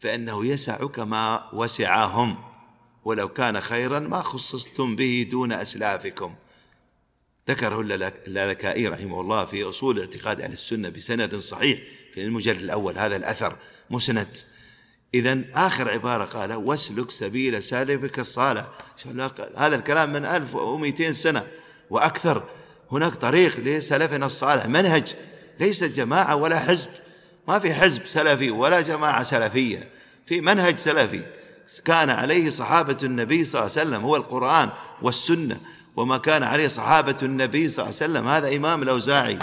فإنه 0.00 0.46
يسعك 0.46 0.98
ما 0.98 1.50
وسعهم. 1.52 2.38
ولو 3.04 3.28
كان 3.28 3.60
خيرا 3.60 4.00
ما 4.00 4.22
خصصتم 4.22 4.96
به 4.96 5.26
دون 5.30 5.52
أسلافكم. 5.52 6.34
ذكره 7.48 7.80
اللالكائي 8.26 8.88
رحمه 8.88 9.20
الله 9.20 9.44
في 9.44 9.64
أصول 9.64 10.00
اعتقاد 10.00 10.40
أهل 10.40 10.52
السنة 10.52 10.88
بسند 10.88 11.36
صحيح 11.36 11.78
في 12.14 12.22
المجلد 12.22 12.62
الأول 12.62 12.98
هذا 12.98 13.16
الأثر 13.16 13.56
مسند. 13.90 14.36
إذا 15.14 15.40
آخر 15.54 15.90
عبارة 15.90 16.24
قال 16.24 16.52
واسلك 16.52 17.10
سبيل 17.10 17.62
سالفك 17.62 18.18
الصالح. 18.18 18.66
هذا 19.56 19.76
الكلام 19.76 20.12
من 20.12 20.24
1200 20.24 21.12
سنة 21.12 21.46
وأكثر. 21.90 22.44
هناك 22.92 23.14
طريق 23.14 23.60
لسلفنا 23.60 24.26
الصالح 24.26 24.66
منهج 24.66 25.14
ليست 25.60 25.84
جماعة 25.84 26.36
ولا 26.36 26.58
حزب. 26.58 26.88
ما 27.48 27.58
في 27.58 27.74
حزب 27.74 28.06
سلفي 28.06 28.50
ولا 28.50 28.80
جماعة 28.80 29.22
سلفية 29.22 29.88
في 30.26 30.40
منهج 30.40 30.76
سلفي. 30.76 31.22
كان 31.84 32.10
عليه 32.10 32.50
صحابة 32.50 32.96
النبي 33.02 33.44
صلى 33.44 33.60
الله 33.60 33.72
عليه 33.72 33.88
وسلم 33.88 34.04
هو 34.04 34.16
القرآن 34.16 34.70
والسنة 35.02 35.60
وما 35.96 36.18
كان 36.18 36.42
عليه 36.42 36.68
صحابة 36.68 37.16
النبي 37.22 37.68
صلى 37.68 37.84
الله 37.84 37.96
عليه 38.00 38.12
وسلم. 38.12 38.28
هذا 38.28 38.56
إمام 38.56 38.82
الأوزاعي 38.82 39.38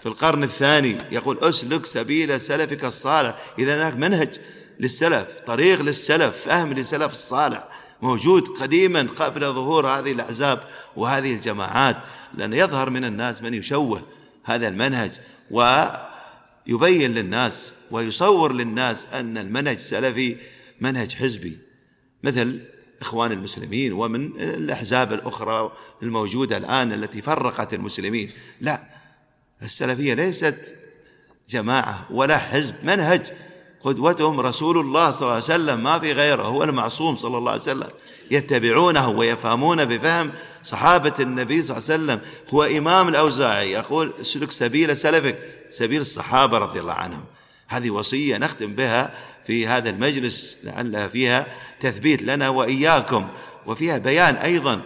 في 0.00 0.06
القرن 0.06 0.42
الثاني 0.42 0.98
يقول 1.12 1.38
أسلك 1.42 1.86
سبيل 1.86 2.40
سلفك 2.40 2.84
الصالح. 2.84 3.34
إذا 3.58 3.76
هناك 3.76 3.94
منهج 3.94 4.34
للسلف 4.80 5.40
طريق 5.46 5.80
للسلف 5.80 6.36
فهم 6.36 6.72
للسلف 6.72 7.12
الصالح 7.12 7.68
موجود 8.02 8.48
قديما 8.48 9.02
قبل 9.16 9.40
ظهور 9.40 9.88
هذه 9.88 10.12
الأحزاب 10.12 10.60
وهذه 10.96 11.34
الجماعات 11.34 11.96
لأن 12.34 12.52
يظهر 12.52 12.90
من 12.90 13.04
الناس 13.04 13.42
من 13.42 13.54
يشوه 13.54 14.02
هذا 14.44 14.68
المنهج 14.68 15.12
ويبين 15.50 17.14
للناس 17.14 17.72
ويصور 17.90 18.52
للناس 18.52 19.06
أن 19.12 19.38
المنهج 19.38 19.74
السلفي 19.74 20.36
منهج 20.80 21.14
حزبي 21.14 21.58
مثل 22.22 22.60
إخوان 23.00 23.32
المسلمين 23.32 23.92
ومن 23.92 24.40
الأحزاب 24.40 25.12
الأخرى 25.12 25.72
الموجودة 26.02 26.56
الآن 26.56 26.92
التي 26.92 27.22
فرقت 27.22 27.74
المسلمين. 27.74 28.30
لا 28.60 28.82
السلفية 29.62 30.14
ليست 30.14 30.74
جماعة 31.48 32.06
ولا 32.10 32.38
حزب 32.38 32.74
منهج 32.82 33.32
قدوتهم 33.80 34.40
رسول 34.40 34.78
الله 34.78 35.10
صلى 35.10 35.22
الله 35.22 35.32
عليه 35.32 35.44
وسلم 35.44 35.82
ما 35.82 35.98
في 35.98 36.12
غيره 36.12 36.42
هو 36.42 36.64
المعصوم 36.64 37.16
صلى 37.16 37.38
الله 37.38 37.50
عليه 37.50 37.60
وسلم. 37.62 37.88
يتبعونه 38.30 39.08
ويفهمون 39.08 39.84
بفهم 39.84 40.30
صحابة 40.62 41.14
النبي 41.20 41.62
صلى 41.62 41.76
الله 41.76 41.90
عليه 41.90 41.94
وسلم. 41.94 42.20
هو 42.54 42.64
إمام 42.64 43.08
الأوزاعي 43.08 43.72
يقول 43.72 44.12
اسلك 44.20 44.50
سبيل 44.50 44.96
سلفك. 44.96 45.38
سبيل 45.70 46.00
الصحابة 46.00 46.58
رضي 46.58 46.80
الله 46.80 46.92
عنهم. 46.92 47.24
هذه 47.68 47.90
وصية 47.90 48.36
نختم 48.36 48.74
بها 48.74 49.14
في 49.46 49.66
هذا 49.66 49.90
المجلس 49.90 50.58
لعلها 50.64 51.08
فيها 51.08 51.46
تثبيت 51.80 52.22
لنا 52.22 52.48
وإياكم. 52.48 53.28
وفيها 53.66 53.98
بيان 53.98 54.34
أيضا 54.34 54.80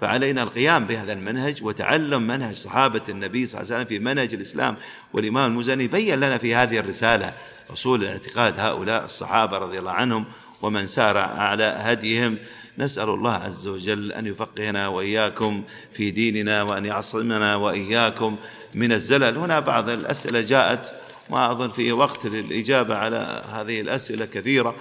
فعلينا 0.00 0.42
القيام 0.42 0.84
بهذا 0.84 1.12
المنهج 1.12 1.64
وتعلم 1.64 2.22
منهج 2.22 2.54
صحابة 2.54 3.00
النبي 3.08 3.46
صلى 3.46 3.60
الله 3.60 3.74
عليه 3.74 3.84
وسلم 3.84 3.98
في 3.98 4.04
منهج 4.04 4.34
الإسلام 4.34 4.76
والإمام 5.12 5.50
المزني 5.50 5.86
بين 5.86 6.14
لنا 6.14 6.38
في 6.38 6.54
هذه 6.54 6.78
الرسالة 6.78 7.32
أصول 7.72 8.04
الاعتقاد 8.04 8.60
هؤلاء 8.60 9.04
الصحابة 9.04 9.58
رضي 9.58 9.78
الله 9.78 9.90
عنهم 9.90 10.24
ومن 10.62 10.86
سار 10.86 11.18
على 11.18 11.64
هديهم 11.64 12.38
نسأل 12.78 13.08
الله 13.08 13.32
عز 13.32 13.68
وجل 13.68 14.12
أن 14.12 14.26
يفقهنا 14.26 14.88
وإياكم 14.88 15.64
في 15.92 16.10
ديننا 16.10 16.62
وأن 16.62 16.84
يعصمنا 16.84 17.56
وإياكم 17.56 18.36
من 18.74 18.92
الزلل. 18.92 19.36
هنا 19.36 19.60
بعض 19.60 19.88
الأسئلة 19.88 20.40
جاءت 20.40 20.94
ما 21.30 21.50
أظن 21.50 21.68
في 21.68 21.92
وقت 21.92 22.26
للإجابة 22.26 22.96
على 22.96 23.42
هذه 23.52 23.80
الأسئلة 23.80 24.24
كثيرة. 24.24 24.76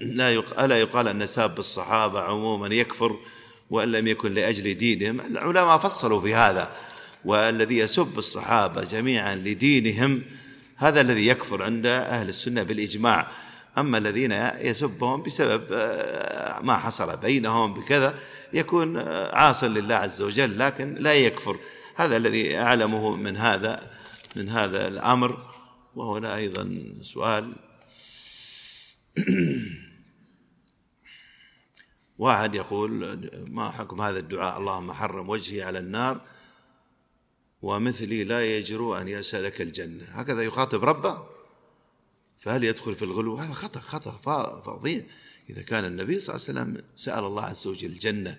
لا 0.00 0.42
ألا 0.58 0.80
يقال 0.80 1.08
أن 1.08 1.26
ساب 1.26 1.58
الصحابة 1.58 2.20
عموما 2.20 2.74
يكفر 2.74 3.16
وأن 3.70 3.92
لم 3.92 4.06
يكن 4.06 4.34
لأجل 4.34 4.74
دينهم. 4.74 5.20
العلماء 5.20 5.78
فصلوا 5.78 6.20
في 6.20 6.34
هذا 6.34 6.70
والذي 7.24 7.78
يسب 7.78 8.18
الصحابة 8.18 8.84
جميعا 8.84 9.34
لدينهم 9.34 10.22
هذا 10.82 11.00
الذي 11.00 11.26
يكفر 11.26 11.62
عند 11.62 11.86
أهل 11.86 12.28
السنة 12.28 12.62
بالإجماع. 12.62 13.30
أما 13.78 13.98
الذين 13.98 14.32
يسبهم 14.60 15.22
بسبب 15.22 15.64
آه، 15.72 16.60
ما 16.60 16.76
حصل 16.76 17.16
بينهم 17.16 17.74
بكذا 17.74 18.14
يكون 18.52 18.96
آه، 18.96 19.36
عاصا 19.36 19.68
لله 19.68 19.94
عز 19.94 20.22
وجل 20.22 20.58
لكن 20.58 20.94
لا 20.94 21.14
يكفر. 21.14 21.58
هذا 21.96 22.16
الذي 22.16 22.58
أعلمه 22.58 23.16
من 23.16 23.36
هذا 23.36 23.90
من 24.36 24.48
هذا 24.48 24.88
الأمر. 24.88 25.52
وهنا 25.94 26.36
أيضا 26.36 26.84
سؤال. 27.02 27.52
واحد 32.18 32.54
يقول 32.54 33.20
ما 33.50 33.70
حكم 33.70 34.00
هذا 34.00 34.18
الدعاء؟ 34.18 34.58
اللهم 34.58 34.92
حرم 34.92 35.28
وجهي 35.28 35.62
على 35.62 35.78
النار. 35.78 36.20
ومثلي 37.62 38.24
لا 38.24 38.58
يجرؤ 38.58 39.00
أن 39.00 39.08
يسألك 39.08 39.60
الجنة. 39.60 40.04
هكذا 40.04 40.42
يخاطب 40.42 40.84
ربه. 40.84 41.22
فهل 42.38 42.64
يدخل 42.64 42.94
في 42.94 43.04
الغلو؟ 43.04 43.36
هذا 43.36 43.52
خطأ 43.52 43.80
خطأ 43.80 44.60
فظيع. 44.60 45.02
إذا 45.50 45.62
كان 45.62 45.84
النبي 45.84 46.20
صلى 46.20 46.36
الله 46.36 46.48
عليه 46.48 46.60
وسلم 46.60 46.84
سأل 46.96 47.24
الله 47.24 47.42
عز 47.44 47.66
وجل 47.66 47.90
الجنة 47.90 48.38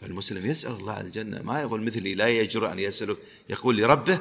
فالمسلم 0.00 0.46
يسأل 0.46 0.72
الله 0.72 0.92
عن 0.92 1.06
الجنة. 1.06 1.42
ما 1.42 1.60
يقول 1.60 1.82
مثلي 1.82 2.14
لا 2.14 2.28
يجرؤ 2.28 2.72
أن 2.72 2.78
يسألك 2.78 3.16
يقول 3.48 3.76
لربه 3.76 4.18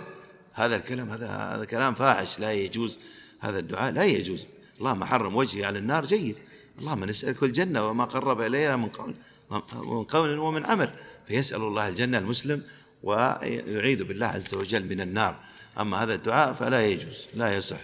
هذا 0.53 0.75
الكلام 0.75 1.09
هذا 1.09 1.27
هذا 1.27 1.65
كلام 1.65 1.95
فاحش 1.95 2.39
لا 2.39 2.53
يجوز. 2.53 2.99
هذا 3.39 3.59
الدعاء 3.59 3.91
لا 3.91 4.03
يجوز. 4.03 4.45
اللهم 4.79 5.03
حرم 5.03 5.35
وجهي 5.35 5.65
على 5.65 5.79
النار 5.79 6.05
جيد. 6.05 6.35
اللهم 6.79 7.03
نسألك 7.03 7.43
الجنة 7.43 7.87
وما 7.87 8.05
قرب 8.05 8.41
إلينا 8.41 8.75
من 8.75 8.89
قول 8.89 9.15
من 9.51 10.03
قول 10.03 10.39
ومن 10.39 10.65
عمل 10.65 10.93
فيسأل 11.27 11.61
الله 11.61 11.87
الجنة 11.87 12.17
المسلم 12.17 12.63
ويعيذ 13.03 14.03
بالله 14.03 14.25
عز 14.25 14.53
وجل 14.53 14.83
من 14.83 15.01
النار. 15.01 15.35
أما 15.79 16.03
هذا 16.03 16.13
الدعاء 16.13 16.53
فلا 16.53 16.87
يجوز 16.87 17.27
لا 17.33 17.57
يصح. 17.57 17.79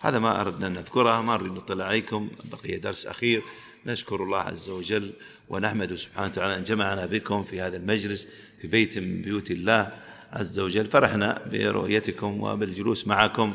هذا 0.00 0.18
ما 0.18 0.40
أردنا 0.40 0.66
أن 0.66 0.72
نذكره 0.72 1.22
ما 1.22 1.34
أريد 1.34 1.52
نطلع 1.52 1.84
عليكم. 1.84 2.30
بقي 2.44 2.78
درس 2.78 3.06
أخير. 3.06 3.42
نشكر 3.86 4.22
الله 4.22 4.38
عز 4.38 4.68
وجل 4.68 5.12
ونحمد 5.48 5.94
سبحانه 5.94 6.26
وتعالى 6.28 6.56
أن 6.56 6.62
جمعنا 6.62 7.06
بكم 7.06 7.42
في 7.42 7.60
هذا 7.60 7.76
المجلس 7.76 8.28
في 8.60 8.68
بيت 8.68 8.98
من 8.98 9.22
بيوت 9.22 9.50
الله 9.50 9.92
عز 10.32 10.60
وجل. 10.60 10.86
فرحنا 10.86 11.42
برؤيتكم 11.52 12.40
وبالجلوس 12.40 13.06
معكم 13.06 13.54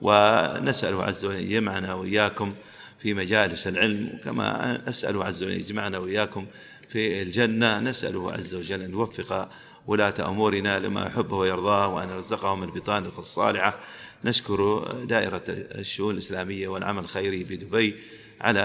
ونسأله 0.00 1.04
عز 1.04 1.24
وجل 1.24 1.40
يجمعنا 1.40 1.94
وإياكم 1.94 2.54
في 2.98 3.14
مجالس 3.14 3.66
العلم. 3.66 4.18
كما 4.24 4.88
أسأله 4.88 5.24
عز 5.24 5.42
وجل 5.42 5.52
يجمعنا 5.52 5.98
وإياكم 5.98 6.46
في 6.88 7.22
الجنة 7.22 7.80
نسأله 7.80 8.32
عز 8.32 8.54
وجل 8.54 8.82
أن 8.82 8.92
يوفق 8.92 9.48
ولاة 9.88 10.14
أمورنا 10.20 10.78
لما 10.78 11.06
يحبه 11.06 11.36
ويرضاه 11.36 11.88
وأن 11.88 12.10
يرزقهم 12.10 12.64
البطانة 12.64 13.12
الصالحة. 13.18 13.78
نشكر 14.24 14.82
دائرة 15.04 15.44
الشؤون 15.48 16.14
الإسلامية 16.14 16.68
والعمل 16.68 17.02
الخيري 17.02 17.44
بدبي 17.44 17.94
على 18.40 18.60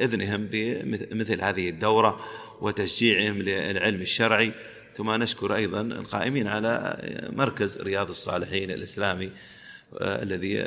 إذنهم 0.00 0.46
بمثل 0.50 1.42
هذه 1.42 1.68
الدورة 1.68 2.20
وتشجيعهم 2.60 3.38
للعلم 3.38 4.00
الشرعي. 4.00 4.52
كما 4.96 5.16
نشكر 5.16 5.54
أيضا 5.54 5.80
القائمين 5.80 6.48
على 6.48 6.98
مركز 7.36 7.80
رياض 7.80 8.08
الصالحين 8.08 8.70
الإسلامي 8.70 9.30
الذي 10.00 10.64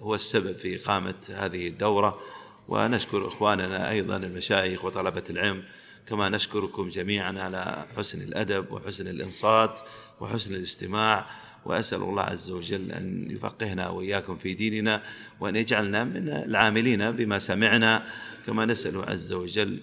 هو 0.00 0.14
السبب 0.14 0.56
في 0.56 0.76
إقامة 0.82 1.14
هذه 1.30 1.68
الدورة. 1.68 2.20
ونشكر 2.68 3.26
إخواننا 3.26 3.90
أيضا 3.90 4.16
المشايخ 4.16 4.84
وطلبة 4.84 5.24
العلم 5.30 5.62
كما 6.08 6.28
نشكركم 6.28 6.88
جميعا 6.88 7.34
على 7.38 7.86
حسن 7.96 8.22
الأدب 8.22 8.72
وحسن 8.72 9.08
الإنصات 9.08 9.80
وحسن 10.20 10.54
الاستماع 10.54 11.26
وأسأل 11.64 12.02
الله 12.02 12.22
عز 12.22 12.50
وجل 12.50 12.92
أن 12.92 13.30
يفقهنا 13.30 13.88
وإياكم 13.88 14.36
في 14.36 14.54
ديننا 14.54 15.02
وأن 15.40 15.56
يجعلنا 15.56 16.04
من 16.04 16.28
العاملين 16.28 17.10
بما 17.10 17.38
سمعنا. 17.38 18.06
كما 18.46 18.64
نسأل 18.64 19.10
عز 19.10 19.32
وجل 19.32 19.78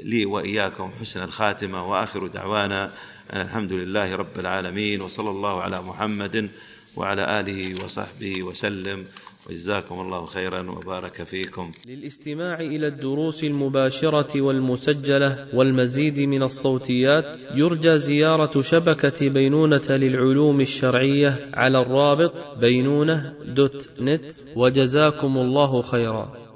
لي 0.00 0.26
وإياكم 0.26 0.92
حسن 1.00 1.22
الخاتمة 1.22 1.90
وآخر 1.90 2.26
دعوانا. 2.26 2.92
الحمد 3.32 3.72
لله 3.72 4.16
رب 4.16 4.38
العالمين 4.38 5.00
وصلى 5.00 5.30
الله 5.30 5.62
على 5.62 5.82
محمد 5.82 6.50
وعلى 6.96 7.40
آله 7.40 7.84
وصحبه 7.84 8.42
وسلم. 8.42 9.04
وجزاكم 9.48 10.00
الله 10.00 10.26
خيرا 10.26 10.70
وبارك 10.70 11.22
فيكم. 11.22 11.70
للاستماع 11.86 12.60
إلى 12.60 12.86
الدروس 12.86 13.44
المباشرة 13.44 14.40
والمسجلة 14.40 15.48
والمزيد 15.54 16.18
من 16.18 16.42
الصوتيات 16.42 17.38
يرجى 17.54 17.98
زيارة 17.98 18.60
شبكة 18.60 19.28
بينونة 19.28 19.88
للعلوم 19.88 20.60
الشرعية 20.60 21.50
على 21.54 21.82
الرابط 21.82 22.58
بينونة 22.58 23.34
دوت 23.44 23.88
نت 24.00 24.32
وجزاكم 24.56 25.38
الله 25.38 25.82
خيرا. 25.82 26.47